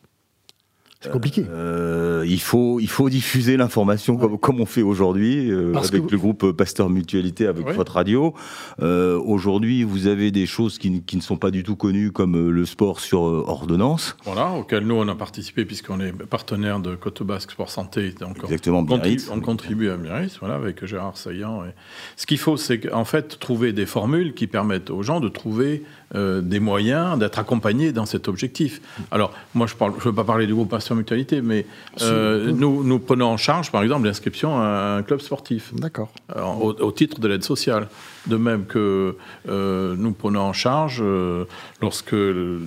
C'est 1.06 1.12
compliqué. 1.12 1.46
Euh, 1.50 2.24
il 2.26 2.40
faut 2.40 2.80
il 2.80 2.88
faut 2.88 3.08
diffuser 3.08 3.56
l'information 3.56 4.16
comme, 4.16 4.38
comme 4.38 4.60
on 4.60 4.66
fait 4.66 4.82
aujourd'hui 4.82 5.50
euh, 5.50 5.74
avec 5.74 6.10
le 6.10 6.18
groupe 6.18 6.52
Pasteur 6.52 6.90
Mutualité 6.90 7.46
avec 7.46 7.68
votre 7.68 7.92
radio. 7.92 8.34
Euh, 8.82 9.18
aujourd'hui, 9.24 9.84
vous 9.84 10.06
avez 10.06 10.30
des 10.30 10.46
choses 10.46 10.78
qui, 10.78 11.02
qui 11.02 11.16
ne 11.16 11.22
sont 11.22 11.36
pas 11.36 11.50
du 11.50 11.62
tout 11.62 11.76
connues 11.76 12.10
comme 12.10 12.50
le 12.50 12.66
sport 12.66 13.00
sur 13.00 13.20
ordonnance. 13.20 14.16
Voilà, 14.24 14.52
auquel 14.52 14.84
nous 14.84 14.96
on 14.96 15.08
a 15.08 15.14
participé 15.14 15.64
puisqu'on 15.64 16.00
est 16.00 16.12
partenaire 16.12 16.80
de 16.80 16.94
Côte 16.94 17.22
Basque 17.22 17.52
Sport 17.52 17.70
Santé. 17.70 18.12
Donc 18.20 18.38
Exactement, 18.44 18.80
on, 18.80 18.82
Biarritz. 18.82 19.30
on 19.32 19.40
contribue 19.40 19.90
à 19.90 19.96
Biarritz, 19.96 20.38
voilà, 20.40 20.56
avec 20.56 20.84
Gérard 20.84 21.16
Saillant. 21.16 21.64
Et... 21.64 21.70
Ce 22.16 22.26
qu'il 22.26 22.38
faut, 22.38 22.56
c'est 22.56 22.80
qu'en 22.80 23.04
fait 23.04 23.38
trouver 23.38 23.72
des 23.72 23.86
formules 23.86 24.34
qui 24.34 24.46
permettent 24.46 24.90
aux 24.90 25.02
gens 25.02 25.20
de 25.20 25.28
trouver 25.28 25.84
euh, 26.14 26.40
des 26.40 26.60
moyens 26.60 27.18
d'être 27.18 27.38
accompagnés 27.38 27.92
dans 27.92 28.06
cet 28.06 28.28
objectif. 28.28 28.80
Alors, 29.10 29.32
moi, 29.54 29.66
je 29.66 29.74
ne 29.74 29.90
je 29.98 30.04
veux 30.04 30.14
pas 30.14 30.24
parler 30.24 30.46
du 30.46 30.54
groupe 30.54 30.70
Pasteur 30.70 30.96
Mutualité, 30.96 31.40
mais 31.42 31.66
euh, 32.02 32.52
nous, 32.52 32.84
nous 32.84 32.98
prenons 32.98 33.26
en 33.26 33.36
charge, 33.36 33.72
par 33.72 33.82
exemple, 33.82 34.06
l'inscription 34.06 34.58
à 34.58 34.96
un 34.98 35.02
club 35.02 35.20
sportif. 35.20 35.72
D'accord. 35.74 36.12
Au, 36.36 36.72
au 36.72 36.92
titre 36.92 37.20
de 37.20 37.28
l'aide 37.28 37.44
sociale. 37.44 37.88
De 38.26 38.36
même 38.36 38.66
que 38.66 39.16
euh, 39.48 39.94
nous 39.96 40.10
prenons 40.10 40.40
en 40.40 40.52
charge, 40.52 41.00
euh, 41.00 41.44
lorsque 41.80 42.16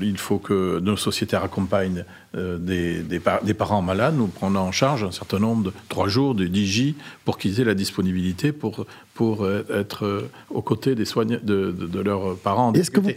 il 0.01 0.17
faut 0.17 0.37
que 0.37 0.79
nos 0.79 0.95
sociétaires 0.95 1.43
accompagnent 1.43 2.05
des, 2.35 2.99
des, 2.99 3.19
par- 3.19 3.43
des 3.43 3.53
parents 3.55 3.81
malades, 3.81 4.15
nous 4.17 4.27
prenons 4.27 4.59
en 4.59 4.71
charge 4.71 5.03
un 5.03 5.11
certain 5.11 5.39
nombre 5.39 5.63
de 5.65 5.73
trois 5.89 6.07
jours 6.07 6.35
de 6.35 6.45
DIGI 6.45 6.95
pour 7.25 7.37
qu'ils 7.37 7.59
aient 7.59 7.63
la 7.65 7.73
disponibilité 7.73 8.51
pour, 8.51 8.85
pour 9.15 9.43
euh, 9.43 9.63
être 9.73 10.05
euh, 10.05 10.29
aux 10.51 10.61
côtés 10.61 10.93
des 10.93 11.05
soignants, 11.05 11.39
de, 11.41 11.71
de- 11.71 11.87
de 11.87 11.99
leurs 11.99 12.35
parents. 12.37 12.67
en 12.69 12.73
Est-ce 12.73 12.91
que 12.91 12.99
vous- 12.99 13.09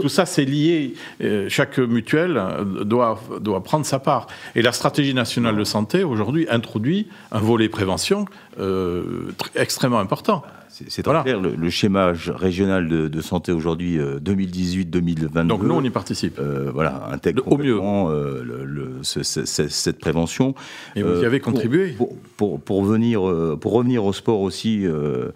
Tout 0.00 0.08
ça, 0.08 0.24
c'est 0.26 0.44
lié. 0.44 0.94
Euh, 1.20 1.46
chaque 1.48 1.78
mutuelle 1.78 2.36
euh, 2.36 2.84
doit, 2.84 3.20
doit 3.40 3.62
prendre 3.64 3.84
sa 3.84 3.98
part. 3.98 4.28
Et 4.54 4.62
la 4.62 4.72
stratégie 4.72 5.14
nationale 5.14 5.56
de 5.56 5.64
santé, 5.64 6.04
aujourd'hui, 6.04 6.46
introduit 6.48 7.08
un 7.32 7.40
volet 7.40 7.68
prévention 7.68 8.24
euh, 8.60 9.32
tr- 9.38 9.50
extrêmement 9.60 9.98
important. 10.00 10.42
C'est 10.72 11.04
Voilà. 11.04 11.20
en 11.20 11.22
clair 11.24 11.40
le, 11.40 11.54
le 11.56 11.70
schéma 11.70 12.12
régional 12.28 12.88
de, 12.88 13.08
de 13.08 13.20
santé 13.20 13.50
aujourd'hui 13.52 13.98
euh, 13.98 14.18
2018-2022. 14.20 15.46
Donc 15.46 15.62
nous, 15.62 15.74
on 15.74 15.82
y 15.82 15.90
participe. 15.90 16.38
euh, 16.38 16.70
voilà, 16.72 17.08
intègre 17.10 17.42
au 17.50 17.58
mieux. 17.58 17.78
euh, 17.82 18.42
le- 18.44 18.64
le- 18.64 18.90
ce- 19.02 19.22
ce- 19.24 19.44
ce- 19.44 19.68
cette 19.68 19.98
prévention. 19.98 20.54
Et 20.96 21.02
vous 21.02 21.22
y 21.22 21.26
avez 21.26 21.40
contribué. 21.40 21.88
Pour, 21.92 22.16
pour, 22.36 22.60
pour 22.60 22.84
venir, 22.84 23.28
euh, 23.28 23.58
pour 23.60 23.72
revenir 23.72 24.04
au 24.04 24.12
sport 24.12 24.40
aussi, 24.40 24.86
euh, 24.86 25.30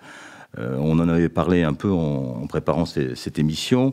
euh, 0.59 0.77
on 0.79 0.99
en 1.01 1.09
avait 1.09 1.29
parlé 1.29 1.63
un 1.65 1.75
peu 1.75 1.91
en, 1.91 2.41
en 2.43 2.47
préparant 2.47 2.87
ces- 2.87 3.17
cette 3.17 3.39
émission. 3.39 3.93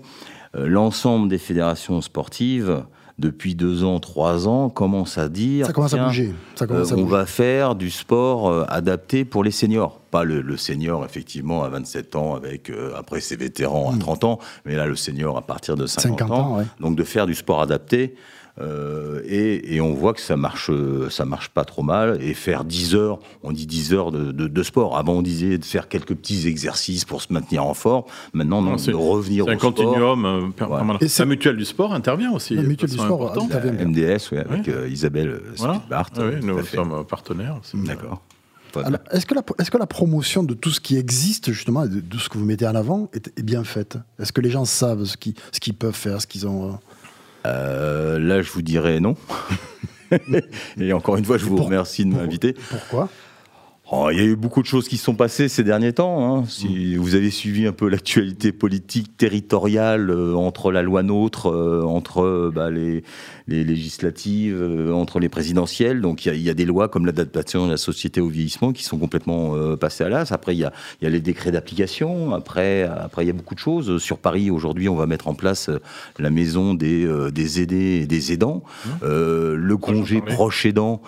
Euh, 0.55 0.67
L'ensemble 0.67 1.27
des 1.27 1.37
fédérations 1.39 2.01
sportives, 2.01 2.83
depuis 3.21 3.55
deux 3.55 3.85
ans, 3.85 3.99
trois 4.01 4.47
ans, 4.49 4.69
commencent 4.69 5.17
à 5.17 5.29
dire 5.29 5.65
Ça 5.67 5.71
commence 5.73 5.93
à 5.93 6.03
bouger. 6.05 6.33
Ça 6.55 6.67
commence 6.67 6.91
euh, 6.91 6.95
à 6.95 6.97
on 6.97 7.03
bouger. 7.03 7.15
va 7.15 7.25
faire 7.25 7.75
du 7.75 7.89
sport 7.89 8.49
euh, 8.49 8.65
adapté 8.67 9.23
pour 9.23 9.43
les 9.45 9.51
seniors. 9.51 10.01
Pas 10.11 10.25
le, 10.25 10.41
le 10.41 10.57
senior, 10.57 11.05
effectivement, 11.05 11.63
à 11.63 11.69
27 11.69 12.15
ans, 12.17 12.35
avec 12.35 12.69
euh, 12.69 12.91
après 12.97 13.21
ses 13.21 13.37
vétérans 13.37 13.93
à 13.93 13.97
30 13.97 14.23
ans, 14.25 14.39
mais 14.65 14.75
là, 14.75 14.85
le 14.85 14.97
senior 14.97 15.37
à 15.37 15.41
partir 15.41 15.75
de 15.77 15.85
50, 15.85 16.19
50 16.19 16.31
ans. 16.31 16.35
ans, 16.35 16.57
ouais. 16.57 16.65
Donc, 16.81 16.97
de 16.97 17.03
faire 17.05 17.25
du 17.27 17.35
sport 17.35 17.61
adapté. 17.61 18.15
Euh, 18.59 19.21
et, 19.25 19.75
et 19.75 19.81
on 19.81 19.93
voit 19.93 20.13
que 20.13 20.21
ça 20.21 20.35
marche, 20.35 20.69
euh, 20.69 21.09
ça 21.09 21.25
marche 21.25 21.49
pas 21.49 21.63
trop 21.63 21.83
mal. 21.83 22.21
Et 22.21 22.33
faire 22.33 22.63
10 22.65 22.95
heures, 22.95 23.19
on 23.43 23.51
dit 23.51 23.65
10 23.65 23.93
heures 23.93 24.11
de, 24.11 24.31
de- 24.31 24.47
de 24.47 24.63
sport. 24.63 24.97
Avant, 24.97 25.13
on 25.13 25.21
disait 25.21 25.57
de 25.57 25.65
faire 25.65 25.87
quelques 25.87 26.15
petits 26.15 26.47
exercices 26.47 27.05
pour 27.05 27.21
se 27.21 27.31
maintenir 27.31 27.63
en 27.65 27.73
forme. 27.73 28.03
Maintenant, 28.33 28.61
non, 28.61 28.75
de 28.75 28.93
revenir 28.93 29.45
C'est 29.45 29.51
au 29.51 29.53
un 29.53 29.57
sport. 29.57 29.73
continuum 29.73 30.25
euh, 30.25 30.41
Voilà. 30.59 30.97
Et 31.01 31.07
La 31.19 31.25
mutuelle 31.25 31.57
du 31.57 31.65
sport 31.65 31.93
intervient 31.93 32.31
aussi. 32.33 32.55
La 32.55 32.63
mutuelle 32.63 32.89
du 32.89 32.97
sport 32.97 33.31
intervient. 33.41 33.73
MDS, 33.85 34.31
ouais, 34.31 34.39
avec 34.39 34.67
euh, 34.67 34.87
Isabelle 34.89 35.41
Voilà. 35.57 35.75
Spitbart. 35.75 36.09
Ah 36.17 36.21
oui, 36.25 36.45
nous 36.45 36.61
sommes 36.65 37.05
partenaires. 37.05 37.57
aussi. 37.61 37.77
D'accord. 37.85 38.21
Voilà. 38.73 39.01
Est-ce 39.11 39.25
que, 39.25 39.33
la, 39.33 39.41
est 39.59 39.69
que 39.69 39.77
la 39.77 39.85
promotion 39.85 40.43
de 40.43 40.53
tout 40.53 40.69
ce 40.71 40.79
qui 40.79 40.95
existe, 40.95 41.51
justement, 41.51 41.83
et 41.83 41.89
de, 41.89 41.99
de 41.99 42.17
ce 42.17 42.29
que 42.29 42.37
vous 42.37 42.45
mettez 42.45 42.65
en 42.65 42.75
avant, 42.75 43.09
est, 43.13 43.27
est 43.37 43.43
bien 43.43 43.65
faite? 43.65 43.97
Est-ce 44.17 44.31
que 44.31 44.39
les 44.39 44.49
gens 44.49 44.63
savent 44.63 45.03
ce 45.03 45.17
qu'ils 45.17 45.33
ce 45.51 45.59
qu'ils 45.59 45.73
peuvent 45.73 45.93
faire, 45.93 46.21
ce 46.21 46.27
qu'ils 46.27 46.47
ont. 46.47 46.79
Euh, 47.45 48.19
là, 48.19 48.41
je 48.41 48.51
vous 48.51 48.61
dirais 48.61 48.99
non. 48.99 49.15
Et 50.79 50.93
encore 50.93 51.17
une 51.17 51.25
fois, 51.25 51.37
je 51.37 51.45
vous 51.45 51.57
remercie 51.57 52.05
de 52.05 52.13
m'inviter. 52.13 52.53
Pourquoi? 52.69 53.09
Oh, 53.93 54.07
il 54.09 54.17
y 54.17 54.21
a 54.21 54.23
eu 54.23 54.37
beaucoup 54.37 54.61
de 54.61 54.67
choses 54.67 54.87
qui 54.87 54.95
se 54.95 55.03
sont 55.03 55.15
passées 55.15 55.49
ces 55.49 55.65
derniers 55.65 55.91
temps. 55.91 56.23
Hein. 56.23 56.45
Si 56.47 56.95
vous 56.95 57.15
avez 57.15 57.29
suivi 57.29 57.67
un 57.67 57.73
peu 57.73 57.89
l'actualité 57.89 58.53
politique 58.53 59.17
territoriale 59.17 60.09
euh, 60.09 60.33
entre 60.33 60.71
la 60.71 60.81
loi 60.81 61.03
NOTRe, 61.03 61.47
euh, 61.47 61.83
entre 61.83 62.21
euh, 62.21 62.51
bah, 62.55 62.71
les, 62.71 63.03
les, 63.49 63.65
législatives, 63.65 64.63
entre 64.93 65.19
les 65.19 65.27
présidentielles, 65.27 65.99
donc 65.99 66.25
il 66.25 66.41
y, 66.41 66.49
a, 66.49 66.53
des 66.53 66.63
lois 66.63 66.87
comme 66.87 67.05
l'adaptation 67.05 67.65
de 67.65 67.71
la 67.71 67.75
société 67.75 68.21
au 68.21 68.29
vieillissement 68.29 68.71
qui 68.71 68.85
sont 68.85 68.97
complètement 68.97 69.75
passées 69.75 70.05
à 70.05 70.09
l'as. 70.09 70.31
Après, 70.31 70.55
il 70.55 70.59
y 70.59 70.63
a, 70.63 70.71
y 71.01 71.05
a, 71.05 71.09
les 71.09 71.19
décrets 71.19 71.51
d'application. 71.51 72.33
Après, 72.33 72.83
après, 72.83 73.25
il 73.25 73.27
y 73.27 73.31
a 73.31 73.33
beaucoup 73.33 73.55
de 73.55 73.59
choses. 73.59 74.01
Sur 74.01 74.19
Paris, 74.19 74.51
aujourd'hui, 74.51 74.87
on 74.87 74.95
va 74.95 75.05
mettre 75.05 75.27
en 75.27 75.33
place 75.33 75.69
la 76.17 76.29
maison 76.29 76.73
des, 76.73 77.05
des 77.33 77.61
aidés 77.61 77.99
et 78.03 78.07
des 78.07 78.31
aidants, 78.31 78.63
mmh. 78.85 78.89
le 79.01 79.77
congé 79.77 80.21
proche 80.21 80.65
aidant, 80.65 81.01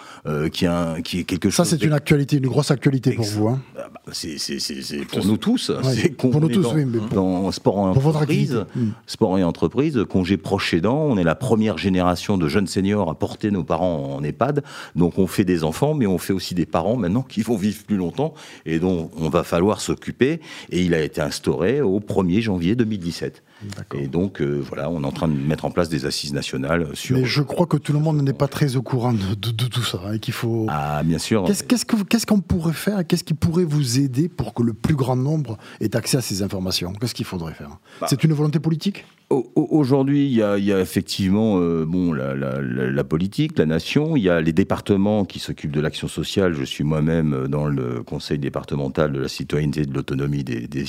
qui, 0.51 0.65
est 0.65 1.03
qui 1.03 1.19
est 1.19 1.23
quelque 1.23 1.49
chose. 1.49 1.65
Ça, 1.65 1.77
c'est 1.77 1.85
une 1.85 1.93
actualité, 1.93 2.37
une 2.37 2.47
grosse 2.47 2.72
actualité 2.73 3.11
pour 3.11 3.25
vous. 3.25 3.47
Hein. 3.47 3.61
Ah 3.77 3.89
bah, 3.93 4.01
c'est 4.11 5.05
pour 5.05 5.25
nous 5.25 5.37
tous. 5.37 5.71
pour 6.17 6.41
nous 6.41 6.49
tous, 6.49 6.61
dans, 6.61 6.75
oui. 6.75 6.85
dans 7.11 7.51
sport 7.51 7.77
et 7.77 7.89
entreprise, 7.89 8.65
hmm. 8.75 8.89
sport 9.07 9.37
et 9.39 9.43
entreprise, 9.43 10.03
congé 10.09 10.37
proche 10.37 10.73
aidant, 10.73 10.97
on 10.97 11.17
est 11.17 11.23
la 11.23 11.35
première 11.35 11.77
génération 11.77 12.37
de 12.37 12.47
jeunes 12.47 12.67
seniors 12.67 13.09
à 13.09 13.15
porter 13.15 13.51
nos 13.51 13.63
parents 13.63 14.15
en 14.15 14.23
EHPAD. 14.23 14.63
Donc 14.95 15.17
on 15.17 15.27
fait 15.27 15.45
des 15.45 15.63
enfants, 15.63 15.93
mais 15.93 16.05
on 16.05 16.17
fait 16.17 16.33
aussi 16.33 16.55
des 16.55 16.65
parents 16.65 16.97
maintenant 16.97 17.23
qui 17.23 17.41
vont 17.41 17.55
vivre 17.55 17.83
plus 17.83 17.97
longtemps 17.97 18.33
et 18.65 18.79
dont 18.79 19.09
on 19.17 19.29
va 19.29 19.43
falloir 19.43 19.81
s'occuper. 19.81 20.41
Et 20.69 20.81
il 20.81 20.93
a 20.93 21.01
été 21.01 21.21
instauré 21.21 21.81
au 21.81 21.99
1er 21.99 22.41
janvier 22.41 22.75
2017. 22.75 23.43
Et 23.95 24.07
donc, 24.07 24.41
euh, 24.41 24.61
voilà, 24.67 24.89
on 24.89 25.03
est 25.03 25.05
en 25.05 25.11
train 25.11 25.27
de 25.27 25.33
mettre 25.33 25.65
en 25.65 25.71
place 25.71 25.89
des 25.89 26.05
assises 26.05 26.33
nationales 26.33 26.87
sur. 26.95 27.17
Mais 27.17 27.25
je 27.25 27.41
crois 27.41 27.65
que 27.65 27.77
tout 27.77 27.93
le 27.93 27.99
monde 27.99 28.21
n'est 28.21 28.33
pas 28.33 28.47
très 28.47 28.75
au 28.75 28.81
courant 28.81 29.13
de, 29.13 29.33
tout 29.51 29.83
ça 29.83 29.99
hein, 30.05 30.13
et 30.13 30.19
qu'il 30.19 30.33
faut. 30.33 30.65
Ah, 30.69 31.01
bien 31.03 31.17
sûr. 31.17 31.45
Qu'est-ce 31.45 32.25
qu'on 32.25 32.39
pourrait 32.39 32.62
faire 32.71 33.05
Qu'est-ce 33.05 33.23
qui 33.23 33.33
pourrait 33.33 33.65
vous 33.65 33.99
aider 33.99 34.29
pour 34.29 34.53
que 34.53 34.63
le 34.63 34.73
plus 34.73 34.95
grand 34.95 35.15
nombre 35.15 35.57
ait 35.81 35.95
accès 35.95 36.17
à 36.17 36.21
ces 36.21 36.41
informations? 36.41 36.93
Qu'est-ce 36.93 37.13
qu'il 37.13 37.25
faudrait 37.25 37.53
faire? 37.53 37.77
Bah. 37.99 38.07
C'est 38.09 38.23
une 38.23 38.33
volonté 38.33 38.59
politique? 38.59 39.05
Aujourd'hui, 39.29 40.25
il 40.25 40.33
y, 40.33 40.43
a, 40.43 40.79
effectivement 40.79 41.59
euh, 41.59 41.85
bon, 41.85 42.13
la, 42.13 43.03
politique, 43.03 43.57
la 43.57 43.65
nation, 43.65 44.15
il 44.15 44.23
y 44.23 44.29
a 44.29 44.41
les 44.41 44.53
départements 44.53 45.25
qui 45.25 45.39
s'occupent 45.39 45.71
de 45.71 45.81
l'action 45.81 46.07
sociale. 46.07 46.53
Je 46.53 46.63
suis 46.63 46.83
moi-même 46.83 47.47
dans 47.47 47.65
le 47.65 48.03
conseil 48.03 48.37
départemental 48.37 49.11
de 49.11 49.19
la 49.19 49.27
citoyenneté 49.27 49.81
et 49.81 49.85
de 49.85 49.93
l'autonomie 49.93 50.43
des, 50.43 50.67
des 50.67 50.85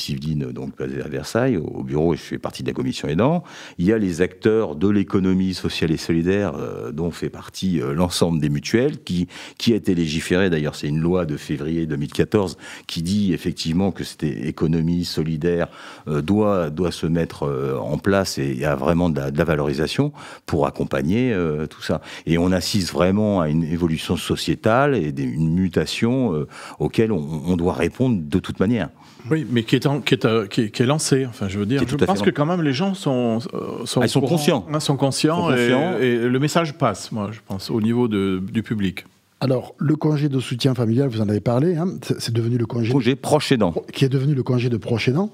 donc 0.53 0.76
basé 0.76 1.00
à 1.00 1.09
Versailles, 1.09 1.57
au 1.57 1.83
bureau, 1.83 2.14
et 2.14 2.17
je 2.17 2.23
fais 2.23 2.38
partie 2.38 2.62
de 2.62 2.69
la 2.69 2.75
commission 2.75 3.09
aidant. 3.09 3.45
Il 3.79 3.87
y 3.87 3.93
a 3.93 3.99
les 3.99 4.21
acteurs 4.21 4.76
de 4.76 4.88
l'économie 4.88 5.55
sociale 5.55 5.91
et 5.91 5.97
solidaire, 5.97 6.55
euh, 6.57 6.93
dont 6.93 7.11
fait 7.11 7.31
partie 7.31 7.81
euh, 7.81 7.95
l'ensemble 7.95 8.41
des 8.41 8.50
mutuelles, 8.50 9.03
qui, 9.03 9.26
qui 9.59 9.73
a 9.73 9.76
été 9.76 9.95
légiférée, 9.95 10.50
d'ailleurs 10.50 10.75
c'est 10.75 10.88
une 10.88 11.00
loi 11.00 11.25
de 11.25 11.37
février 11.37 11.87
2014, 11.87 12.59
qui 12.87 13.03
dit 13.03 13.33
effectivement 13.33 13.93
que 13.93 14.05
cette 14.05 14.25
économie 14.25 15.05
solidaire 15.05 15.69
doit, 16.07 16.71
doit 16.71 16.91
se 16.91 17.07
mettre 17.07 17.79
en 17.81 17.99
place 17.99 18.34
il 18.38 18.59
y 18.59 18.64
a 18.64 18.75
vraiment 18.75 19.11
de 19.11 19.21
la, 19.21 19.45
valorisation 19.45 20.12
pour 20.47 20.67
accompagner 20.67 21.33
euh, 21.33 21.67
tout 21.67 21.83
ça. 21.83 22.00
Et 22.26 22.38
on 22.38 22.53
assiste 22.53 22.93
vraiment 22.93 23.41
à 23.41 23.49
une 23.49 23.64
évolution 23.64 24.17
sociétale 24.17 24.95
et 24.95 25.12
une 25.19 25.55
mutation 25.55 26.35
euh, 26.35 26.49
auquel 26.79 27.12
on, 27.12 27.57
doit 27.57 27.75
répondre 27.75 28.21
de 28.21 28.38
toute 28.38 28.61
manière. 28.61 28.88
Oui, 29.31 29.47
mais 29.49 29.62
qui 29.62 29.76
est, 29.76 30.05
qui 30.05 30.14
est, 30.14 30.71
qui 30.71 30.83
est, 30.83 30.87
lancé. 30.87 31.26
Enfin, 31.26 31.49
je 31.49 31.59
veux 31.59 31.67
dire, 31.67 31.83
je 31.87 31.97
pense 31.97 32.21
que 32.21 32.31
quand 32.31 32.47
même 32.47 32.62
les 32.62 32.75
gens 32.75 32.95
sont, 32.95 33.38
euh, 33.55 33.87
sont, 33.87 34.03
ah, 34.03 34.09
sont 34.09 34.21
conscients, 34.21 34.67
hein, 34.73 34.81
sont 34.81 34.97
conscients, 34.97 35.50
et, 35.53 36.19
le 36.19 36.38
message 36.38 36.75
passe. 36.75 37.12
Moi, 37.12 37.31
je 37.33 37.41
pense 37.47 37.71
au 37.71 37.81
niveau 37.81 38.09
de, 38.09 38.43
du 38.53 38.62
public. 38.62 39.05
Alors, 39.44 39.74
le 39.76 39.94
congé 39.94 40.30
de 40.30 40.40
soutien 40.40 40.74
familial, 40.74 41.10
vous 41.10 41.20
en 41.20 41.28
avez 41.28 41.42
parlé, 41.42 41.76
hein, 41.76 41.86
c'est 42.18 42.32
devenu 42.32 42.56
le 42.56 42.64
congé... 42.64 42.90
Congé 42.90 43.14
proche 43.14 43.52
aidant. 43.52 43.74
Qui 43.92 44.06
est 44.06 44.08
devenu 44.08 44.34
le 44.34 44.42
congé 44.42 44.70
de 44.70 44.78
proche 44.78 45.06
aidant. 45.08 45.32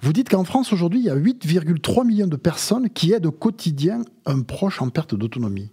Vous 0.00 0.14
dites 0.14 0.30
qu'en 0.30 0.44
France, 0.44 0.72
aujourd'hui, 0.72 1.00
il 1.00 1.04
y 1.04 1.10
a 1.10 1.14
8,3 1.14 2.06
millions 2.06 2.26
de 2.26 2.36
personnes 2.36 2.88
qui 2.88 3.12
aident 3.12 3.26
au 3.26 3.32
quotidien 3.32 4.00
un 4.24 4.40
proche 4.40 4.80
en 4.80 4.88
perte 4.88 5.14
d'autonomie. 5.14 5.68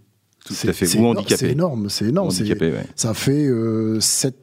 Tout 0.45 0.53
à 0.67 0.73
fait, 0.73 0.97
ou 0.97 1.05
handicapé. 1.05 1.37
C'est 1.37 1.51
énorme, 1.51 1.87
c'est 1.87 2.07
énorme. 2.07 2.31
Ça 2.95 3.13
fait 3.13 3.47
euh, 3.47 3.99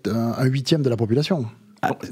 un, 0.07 0.45
huitième 0.47 0.81
de 0.81 0.89
la 0.89 0.97
population. 0.97 1.45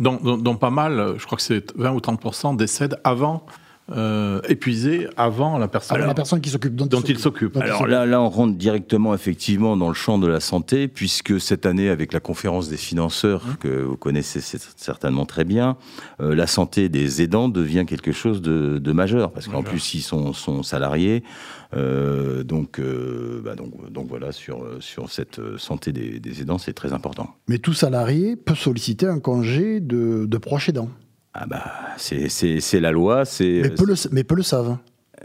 dont, 0.00 0.56
pas 0.56 0.68
mal, 0.68 1.14
je 1.16 1.24
crois 1.24 1.36
que 1.36 1.42
c'est 1.42 1.72
20 1.78 1.94
ou 1.94 2.00
30 2.00 2.58
décèdent 2.58 3.00
avant 3.04 3.46
euh, 3.94 4.40
épuisé 4.48 5.08
avant 5.16 5.58
la 5.58 5.68
personne, 5.68 5.98
la 5.98 6.14
personne 6.14 6.40
qui 6.40 6.50
s'occupe 6.50 6.74
dont, 6.74 7.00
il 7.00 7.18
s'occupe. 7.18 7.56
Alors 7.56 7.86
là, 7.86 8.06
là, 8.06 8.20
on 8.20 8.28
rentre 8.28 8.56
directement 8.56 9.14
effectivement 9.14 9.76
dans 9.76 9.88
le 9.88 9.94
champ 9.94 10.18
de 10.18 10.26
la 10.26 10.40
santé, 10.40 10.88
puisque 10.88 11.40
cette 11.40 11.66
année, 11.66 11.88
avec 11.88 12.12
la 12.12 12.20
conférence 12.20 12.68
des 12.68 12.76
financeurs 12.76 13.44
mmh. 13.46 13.56
que 13.56 13.82
vous 13.82 13.96
connaissez 13.96 14.40
certainement 14.76 15.26
très 15.26 15.44
bien, 15.44 15.76
euh, 16.20 16.34
la 16.34 16.46
santé 16.46 16.88
des 16.88 17.22
aidants 17.22 17.48
devient 17.48 17.84
quelque 17.86 18.12
chose 18.12 18.40
de, 18.40 18.92
majeur, 18.92 19.32
parce 19.32 19.48
qu'en 19.48 19.62
plus 19.62 19.94
ils 19.94 20.02
sont, 20.02 20.32
sont 20.32 20.62
salariés. 20.62 21.22
Euh, 21.74 22.44
donc, 22.44 22.80
bah 23.42 23.54
donc, 23.54 23.90
donc 23.90 24.06
voilà, 24.08 24.32
sur, 24.32 24.66
sur 24.80 25.10
cette 25.10 25.40
santé 25.56 25.92
des, 25.92 26.40
aidants, 26.40 26.58
c'est 26.58 26.74
très 26.74 26.92
important. 26.92 27.34
Mais 27.48 27.58
tout 27.58 27.72
salarié 27.74 28.36
peut 28.36 28.54
solliciter 28.54 29.06
un 29.06 29.18
congé 29.18 29.80
de, 29.80 30.26
de 30.26 30.38
proche 30.38 30.68
aidant. 30.68 30.88
Ah 31.34 31.46
bah, 31.46 31.64
c'est 31.96 32.80
la 32.80 32.90
loi, 32.90 33.24
c'est... 33.24 33.60
Mais 33.62 33.70
peu 33.70 33.86
le, 33.86 33.94
mais 34.12 34.24
peu 34.24 34.34
le 34.34 34.42
savent. 34.42 34.76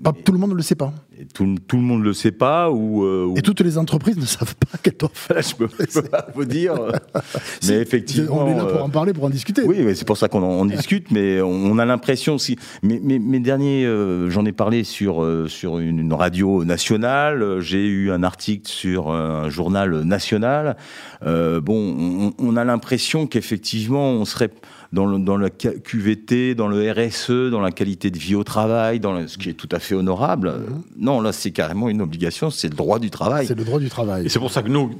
Pas, 0.04 0.14
tout 0.14 0.32
le 0.32 0.38
monde 0.38 0.52
ne 0.52 0.56
le 0.56 0.62
sait 0.62 0.76
pas. 0.76 0.94
tout, 1.34 1.56
tout, 1.68 1.78
le 1.78 1.82
monde 1.82 2.02
ne 2.02 2.06
le 2.06 2.14
sait 2.14 2.32
pas 2.32 2.70
ou, 2.70 3.04
euh, 3.04 3.34
Et 3.36 3.42
toutes 3.42 3.62
les 3.62 3.78
entreprises 3.78 4.18
ne 4.18 4.26
savent 4.26 4.56
pas 4.56 4.78
qu'elles 4.78 4.98
doivent 4.98 5.12
faire. 5.14 5.42
je 5.42 5.56
peux, 5.56 5.68
peux 5.68 6.02
pas 6.04 6.28
vous 6.36 6.46
dire. 6.46 6.76
mais 7.68 7.76
effectivement. 7.76 8.46
On 8.46 8.48
est 8.48 8.56
là 8.56 8.66
pour 8.66 8.84
en 8.84 8.90
parler, 8.90 9.14
pour 9.14 9.24
en 9.24 9.30
discuter. 9.30 9.64
Oui, 9.64 9.78
mais 9.82 9.96
c'est 9.96 10.06
pour 10.06 10.18
ça 10.18 10.28
qu'on 10.28 10.44
en, 10.44 10.66
discute, 10.66 11.12
mais 11.12 11.42
on 11.42 11.78
a 11.80 11.86
l'impression 11.86 12.36
aussi. 12.36 12.58
Mais, 12.84 13.00
mes 13.00 13.40
derniers, 13.40 13.86
euh, 13.86 14.30
j'en 14.30 14.46
ai 14.46 14.52
parlé 14.52 14.84
sur, 14.84 15.24
euh, 15.24 15.48
sur 15.48 15.80
une, 15.80 16.14
radio 16.14 16.64
nationale, 16.64 17.60
j'ai 17.60 17.86
eu 17.86 18.12
un 18.12 18.24
article 18.24 18.68
sur 18.68 19.12
un 19.12 19.50
journal 19.50 20.04
national. 20.04 20.78
bon, 21.24 21.62
on, 21.68 22.34
on 22.38 22.56
a 22.56 22.64
l'impression 22.64 23.28
qu'effectivement, 23.28 24.12
on 24.12 24.26
serait 24.26 24.52
dans, 24.94 25.06
le, 25.06 25.20
dans 25.20 25.38
la 25.38 25.50
QVT, 25.50 26.56
dans 26.56 26.68
le 26.68 26.92
RSE, 26.92 27.52
dans 27.52 27.62
la 27.62 27.72
qualité 27.72 28.12
de 28.12 28.18
vie 28.18 28.36
au 28.36 28.44
travail, 28.44 29.00
dans 29.00 29.28
ce 29.28 29.38
qui 29.38 29.50
est 29.50 29.54
tout 29.54 29.70
à 29.72 29.80
fait 29.80 29.96
honorable. 29.96 30.50
Mhm. 30.50 30.82
Non, 30.98 31.22
là, 31.22 31.32
c'est 31.32 31.52
carrément 31.52 31.90
une 31.90 32.02
obligation, 32.02 32.50
c'est 32.50 32.70
le 32.70 32.76
droit 32.76 33.00
du 33.00 33.10
travail. 33.10 33.48
C'est 33.48 33.58
le 33.58 33.64
droit 33.64 33.80
du 33.80 33.90
travail. 33.90 34.26
Et 34.26 34.30
c'est 34.30 34.40
pour 34.40 34.52
ça 34.52 34.64
que 34.64 34.70
nous, 34.70 34.92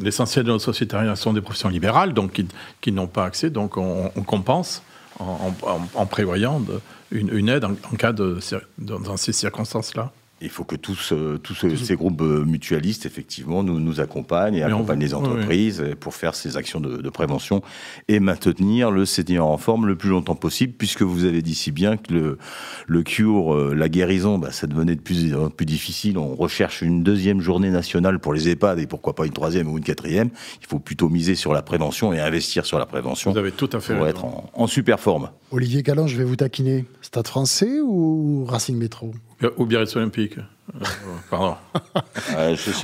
l'essentiel 0.00 0.44
de 0.44 0.50
notre 0.50 0.64
société 0.64 0.96
sont 1.16 1.32
des 1.32 1.40
professions 1.40 1.68
libérales, 1.68 2.12
donc 2.12 2.42
qui, 2.80 2.92
n'ont 2.92 3.06
pas 3.06 3.24
accès, 3.24 3.50
donc 3.50 3.76
on, 3.76 4.10
compense 4.26 4.82
en, 5.18 6.06
prévoyant 6.06 6.62
une, 7.10 7.48
aide 7.48 7.64
en, 7.64 7.74
cas 7.96 8.12
de 8.12 8.38
dans 8.78 9.16
ces 9.16 9.32
circonstances-là. 9.32 10.12
Il 10.44 10.50
faut 10.50 10.64
que 10.64 10.76
tous, 10.76 11.12
euh, 11.12 11.38
tous 11.38 11.54
ces 11.54 11.96
groupes 11.96 12.20
euh, 12.20 12.44
mutualistes, 12.44 13.06
effectivement, 13.06 13.62
nous, 13.62 13.80
nous 13.80 14.00
accompagnent 14.00 14.56
et 14.56 14.62
accompagnent 14.62 15.00
les 15.00 15.14
entreprises 15.14 15.82
pour 16.00 16.14
faire 16.14 16.34
ces 16.34 16.58
actions 16.58 16.80
de, 16.80 17.08
prévention 17.08 17.62
et 18.08 18.20
maintenir 18.20 18.90
le 18.90 19.06
senior 19.06 19.48
en 19.48 19.56
forme 19.56 19.86
le 19.86 19.96
plus 19.96 20.10
longtemps 20.10 20.34
possible, 20.34 20.74
puisque 20.76 21.02
vous 21.02 21.24
avez 21.24 21.42
dit 21.42 21.54
si 21.54 21.70
bien 21.70 21.96
que 21.96 22.12
le, 22.12 22.38
le 22.86 23.02
cure, 23.02 23.54
euh, 23.54 23.74
la 23.74 23.88
guérison, 23.88 24.36
bah, 24.36 24.50
ça 24.52 24.66
devenait 24.66 24.96
de 24.96 25.00
plus 25.00 25.34
en 25.34 25.48
plus 25.48 25.64
difficile. 25.64 26.18
On 26.18 26.34
recherche 26.34 26.82
une 26.82 27.02
deuxième 27.02 27.40
journée 27.40 27.70
nationale 27.70 28.18
pour 28.18 28.34
les 28.34 28.48
EHPAD 28.48 28.80
et 28.80 28.86
pourquoi 28.86 29.14
pas 29.14 29.24
une 29.24 29.32
troisième 29.32 29.68
ou 29.70 29.78
une 29.78 29.84
quatrième. 29.84 30.28
Il 30.60 30.66
faut 30.66 30.78
plutôt 30.78 31.08
miser 31.08 31.36
sur 31.36 31.54
la 31.54 31.62
prévention 31.62 32.12
et 32.12 32.20
investir 32.20 32.66
sur 32.66 32.78
la 32.78 32.86
prévention. 32.86 33.32
Vous 33.32 33.38
avez 33.38 33.52
tout 33.52 33.70
à 33.72 33.80
fait 33.80 33.96
Pour 33.96 34.06
être 34.08 34.24
en, 34.24 34.50
en 34.52 34.66
super 34.66 35.00
forme. 35.00 35.30
Olivier 35.52 35.82
Galland, 35.82 36.06
je 36.06 36.16
vais 36.16 36.24
vous 36.24 36.36
taquiner. 36.36 36.84
Stade 37.00 37.28
français 37.28 37.80
ou 37.80 38.44
Racing 38.44 38.76
Métro? 38.76 39.12
Ou 39.56 39.66
Biarritz 39.66 39.94
Olympique. 39.96 40.38
Euh, 40.74 40.84
pardon. 41.30 41.56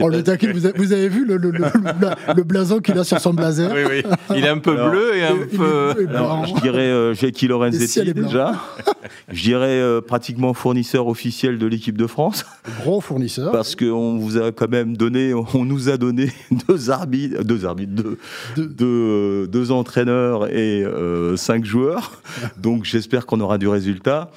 Oh, 0.01 0.09
le 0.09 0.23
taquine, 0.23 0.53
vous, 0.53 0.69
vous, 0.77 0.93
avez 0.93 1.09
vu 1.09 1.25
le, 1.27 1.37
le, 1.37 1.51
le, 1.51 2.43
blason 2.43 2.79
qu'il 2.81 2.99
a 2.99 3.05
sur 3.05 3.19
son 3.19 3.35
blazer 3.35 3.71
Oui, 3.75 3.83
oui. 3.89 4.37
Il 4.37 4.45
est 4.45 4.49
un 4.49 4.59
peu 4.59 4.75
bleu 4.75 5.17
et 5.17 5.25
un 5.25 5.37
peu. 5.37 5.95
je 5.99 6.61
dirais 6.61 6.83
euh, 6.83 7.15
Jackie 7.15 7.49
Lorenzetti 7.49 8.13
déjà. 8.13 8.55
je 9.31 9.43
dirais 9.43 9.81
euh, 9.81 10.01
pratiquement 10.01 10.55
fournisseur 10.55 11.07
officiel 11.09 11.59
de 11.59 11.67
l'équipe 11.67 11.99
de 11.99 12.07
France. 12.07 12.45
Gros 12.81 13.01
fournisseur. 13.01 13.53
Parce 13.53 13.75
qu'on 13.75 14.19
vous 14.19 14.39
a 14.39 14.53
quand 14.53 14.71
même 14.71 14.97
donné, 14.97 15.35
on 15.35 15.65
nous 15.65 15.89
a 15.89 15.97
donné 15.97 16.31
deux 16.69 16.91
arbitres, 16.91 17.43
deux 17.45 17.65
arbitres, 17.65 17.93
deux, 17.93 18.19
deux, 18.57 19.47
deux 19.49 19.71
entraîneurs 19.73 20.49
et 20.53 20.85
cinq 21.37 21.65
joueurs. 21.65 22.23
Donc 22.57 22.85
j'espère 22.85 23.27
qu'on 23.27 23.41
aura 23.41 23.59
du 23.59 23.69
résultat. 23.69 24.31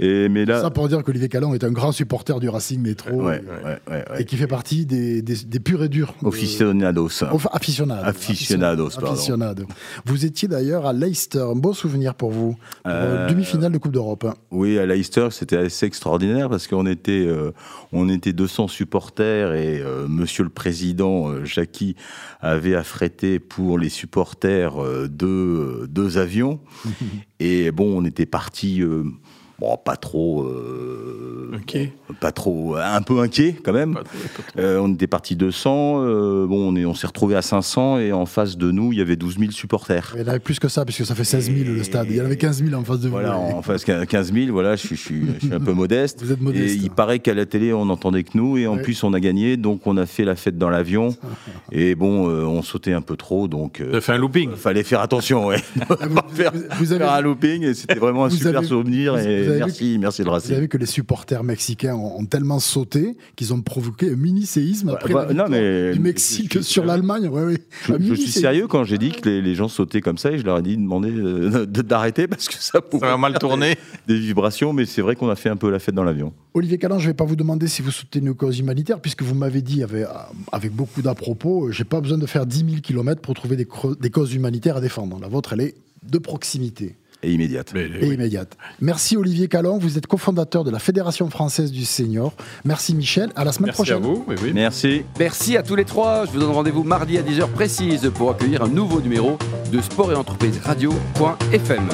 Et, 0.00 0.28
mais 0.28 0.44
là, 0.44 0.60
Ça 0.60 0.70
pour 0.70 0.88
dire 0.88 1.02
qu'Olivier 1.02 1.28
Calon 1.28 1.54
est 1.54 1.64
un 1.64 1.72
grand 1.72 1.90
supporter 1.92 2.38
du 2.40 2.48
Racing 2.48 2.80
Métro 2.80 3.10
ouais, 3.22 3.42
euh, 3.48 3.76
ouais, 3.90 4.04
et 4.20 4.24
qui 4.24 4.36
fait 4.36 4.46
partie 4.46 4.86
des, 4.86 5.22
des, 5.22 5.34
des 5.44 5.60
purs 5.60 5.82
et 5.82 5.88
durs. 5.88 6.14
euh, 6.22 6.28
Aficionados. 6.28 7.22
Enfin, 7.30 7.48
aficionado. 7.52 8.02
Aficionados, 8.08 8.90
pardon. 8.90 9.12
Aficionado. 9.12 9.64
Vous 10.06 10.24
étiez 10.24 10.46
d'ailleurs 10.46 10.86
à 10.86 10.92
Leicester, 10.92 11.40
un 11.40 11.56
beau 11.56 11.72
souvenir 11.74 12.14
pour 12.14 12.30
vous, 12.30 12.52
pour 12.84 12.92
Euh, 12.92 13.28
demi-finale 13.28 13.72
de 13.72 13.78
Coupe 13.78 13.92
d'Europe. 13.92 14.24
hein. 14.24 14.34
Oui, 14.52 14.78
à 14.78 14.86
Leicester, 14.86 15.28
c'était 15.32 15.56
assez 15.56 15.86
extraordinaire 15.86 16.48
parce 16.48 16.66
qu'on 16.68 16.86
était, 16.86 17.26
euh, 17.26 17.50
on 17.92 18.08
était 18.08 18.32
200 18.32 18.68
supporters 18.68 19.52
et 19.54 19.80
euh, 19.80 20.06
Monsieur 20.08 20.44
le 20.44 20.50
Président 20.50 21.28
euh, 21.30 21.44
Jackie 21.44 21.96
avait 22.40 22.74
affrété 22.76 23.38
pour 23.40 23.78
les 23.78 23.88
supporters 23.88 24.80
euh, 24.82 25.08
deux, 25.08 25.86
deux 25.88 26.18
avions. 26.18 26.60
et 27.40 27.70
bon, 27.72 27.98
on 28.00 28.04
était 28.04 28.26
parti. 28.26 28.82
Bon, 29.60 29.76
pas 29.84 29.96
trop, 29.96 30.42
euh, 30.44 31.50
Ok. 31.56 31.76
pas 32.20 32.30
trop, 32.30 32.76
un 32.76 33.02
peu 33.02 33.18
inquiet 33.20 33.56
quand 33.62 33.72
même. 33.72 33.94
Pas 33.94 34.04
trop, 34.04 34.18
pas 34.18 34.42
trop. 34.52 34.60
Euh, 34.62 34.78
on 34.80 34.94
était 34.94 35.08
parti 35.08 35.34
200, 35.34 35.96
euh, 36.04 36.46
bon, 36.46 36.72
on 36.72 36.76
est- 36.76 36.84
on 36.84 36.94
s'est 36.94 37.08
retrouvé 37.08 37.34
à 37.34 37.42
500 37.42 37.98
et 37.98 38.12
en 38.12 38.24
face 38.24 38.56
de 38.56 38.70
nous, 38.70 38.92
il 38.92 38.98
y 38.98 39.02
avait 39.02 39.16
12 39.16 39.36
000 39.38 39.50
supporters. 39.50 40.12
Il 40.14 40.20
y 40.20 40.24
en 40.24 40.28
avait 40.28 40.38
plus 40.38 40.60
que 40.60 40.68
ça, 40.68 40.84
puisque 40.84 41.04
ça 41.04 41.16
fait 41.16 41.24
16 41.24 41.46
000 41.52 41.72
le 41.74 41.82
stade. 41.82 42.06
Il 42.08 42.16
y 42.16 42.20
en 42.20 42.24
avait 42.26 42.36
15 42.36 42.62
000 42.62 42.80
en 42.80 42.84
face 42.84 43.00
de 43.00 43.06
vous. 43.08 43.14
Voilà, 43.14 43.36
en 43.36 43.62
face 43.62 43.84
15 43.84 44.32
000, 44.32 44.52
voilà, 44.52 44.76
je 44.76 44.86
suis, 44.86 44.96
je 44.96 45.00
suis, 45.02 45.22
je 45.40 45.46
suis 45.46 45.54
un 45.54 45.58
peu 45.60 45.72
modeste. 45.74 46.22
Vous 46.22 46.30
êtes 46.32 46.40
modeste. 46.40 46.74
Et 46.76 46.78
il 46.84 46.90
paraît 46.90 47.18
qu'à 47.18 47.34
la 47.34 47.44
télé, 47.46 47.72
on 47.72 47.86
n'entendait 47.86 48.22
que 48.22 48.36
nous, 48.38 48.56
et 48.58 48.66
en 48.68 48.76
Ouais. 48.76 48.82
plus, 48.82 49.02
on 49.02 49.12
a 49.12 49.18
gagné, 49.20 49.56
donc 49.56 49.86
on 49.88 49.96
a 49.96 50.06
fait 50.06 50.24
la 50.24 50.36
fête 50.36 50.56
dans 50.56 50.70
l'avion. 50.70 51.16
Et 51.72 51.94
bon, 51.96 52.28
euh, 52.30 52.44
on 52.44 52.62
sautait 52.62 52.92
un 52.92 53.00
peu 53.02 53.16
trop, 53.16 53.48
donc 53.48 53.80
euh, 53.80 54.00
fait 54.00 54.12
un 54.12 54.18
looping. 54.18 54.52
fallait 54.54 54.84
faire 54.84 55.00
attention, 55.00 55.46
ouais. 55.46 55.58
Ah, 55.90 55.94
vous, 56.08 56.16
faire, 56.34 56.52
vous- 56.54 56.60
vous 56.78 56.92
avez, 56.92 57.04
faire 57.04 57.12
un 57.12 57.20
looping, 57.20 57.64
et 57.64 57.74
c'était 57.74 57.98
vraiment 57.98 58.24
un 58.24 58.28
vous 58.28 58.36
super 58.36 58.58
avez- 58.58 58.66
souvenir. 58.68 59.14
vous- 59.16 59.26
et 59.26 59.47
vous 59.48 59.54
avez- 59.54 59.64
merci, 59.64 59.98
merci 59.98 60.20
de 60.22 60.26
vous 60.26 60.32
Racing. 60.32 60.52
avez 60.52 60.60
vu 60.62 60.68
que 60.68 60.78
les 60.78 60.86
supporters 60.86 61.42
mexicains 61.44 61.94
ont, 61.94 62.20
ont 62.20 62.26
tellement 62.26 62.58
sauté 62.60 63.16
qu'ils 63.36 63.52
ont 63.52 63.60
provoqué 63.62 64.10
un 64.10 64.16
mini-séisme 64.16 64.90
après 64.90 65.12
bah, 65.12 65.26
la 65.28 65.34
non, 65.34 65.44
mais- 65.48 65.92
du 65.92 66.00
Mexique 66.00 66.54
je 66.54 66.60
sur 66.60 66.84
l'Allemagne. 66.84 67.28
Ouais, 67.28 67.44
ouais. 67.44 67.58
Je, 68.00 68.14
suis 68.14 68.30
sérieux 68.30 68.66
quand 68.66 68.84
j'ai 68.84 68.98
dit 68.98 69.12
que 69.12 69.28
les, 69.28 69.42
les 69.42 69.54
gens 69.54 69.68
sautaient 69.68 70.00
comme 70.00 70.18
ça, 70.18 70.32
et 70.32 70.38
je 70.38 70.44
leur 70.44 70.58
ai 70.58 70.62
dit 70.62 70.76
de 70.76 70.82
demander 70.82 71.10
euh, 71.10 71.66
d'arrêter 71.66 72.26
parce 72.26 72.48
que 72.48 72.54
ça 72.54 72.78
Ça 72.78 72.80
pouvait 72.80 73.06
va 73.06 73.16
mal 73.16 73.38
tourner. 73.38 73.76
des 74.06 74.18
vibrations, 74.18 74.72
mais 74.72 74.86
c'est 74.86 75.02
vrai 75.02 75.16
qu'on 75.16 75.28
a 75.28 75.36
fait 75.36 75.48
un 75.48 75.56
peu 75.56 75.70
la 75.70 75.78
fête 75.78 75.94
dans 75.94 76.04
l'avion. 76.04 76.32
Olivier 76.54 76.78
Callan, 76.78 76.98
je 76.98 77.04
ne 77.04 77.10
vais 77.10 77.14
pas 77.14 77.24
vous 77.24 77.36
demander 77.36 77.66
si 77.68 77.82
vous 77.82 77.90
soutenez 77.90 78.26
une 78.26 78.34
cause 78.34 78.58
humanitaire, 78.58 79.00
puisque 79.00 79.22
vous 79.22 79.34
m'avez 79.34 79.62
dit 79.62 79.82
avec, 79.82 80.06
avec 80.52 80.72
beaucoup 80.72 81.02
d'à-propos, 81.02 81.70
j'ai 81.72 81.84
pas 81.84 82.00
besoin 82.00 82.18
de 82.18 82.26
faire 82.26 82.46
10 82.46 82.58
000 82.58 82.80
km 82.82 83.20
pour 83.20 83.34
trouver 83.34 83.56
des 83.56 84.10
causes 84.10 84.34
humanitaires 84.34 84.76
à 84.76 84.80
défendre. 84.80 85.18
La 85.20 85.28
vôtre, 85.28 85.52
elle 85.52 85.60
est 85.60 85.74
de 86.04 86.18
proximité 86.18 86.96
Et 87.22 87.32
immédiate. 87.32 87.72
Mais, 87.74 87.86
et 87.86 87.90
oui. 88.02 88.14
immédiate. 88.14 88.56
Merci 88.80 89.16
Olivier 89.16 89.48
Callan, 89.48 89.78
vous 89.78 89.98
êtes 89.98 90.06
cofondateur 90.06 90.62
de 90.64 90.70
la 90.70 90.78
Fédération 90.78 91.28
française 91.30 91.72
du 91.72 91.84
senior. 91.84 92.32
Merci 92.64 92.94
Michel, 92.94 93.30
à 93.34 93.44
la 93.44 93.52
semaine 93.52 93.72
Merci 93.76 93.92
à 93.92 93.98
prochaine. 93.98 94.14
vous. 94.14 94.24
Oui, 94.28 94.36
oui. 94.42 94.52
Merci. 94.54 95.02
Merci 95.18 95.56
à 95.56 95.62
tous 95.62 95.74
les 95.74 95.84
trois. 95.84 96.26
Je 96.26 96.30
vous 96.30 96.38
donne 96.38 96.50
rendez-vous 96.52 96.84
mardi 96.84 97.18
à 97.18 97.22
10h 97.22 97.48
précise 97.48 98.10
pour 98.14 98.30
accueillir 98.30 98.62
un 98.62 98.68
nouveau 98.68 99.00
numéro 99.00 99.36
de 99.72 99.80
Sport 99.80 100.12
et 100.12 100.14
Entreprise 100.14 100.60
Radio.fm. 100.62 101.88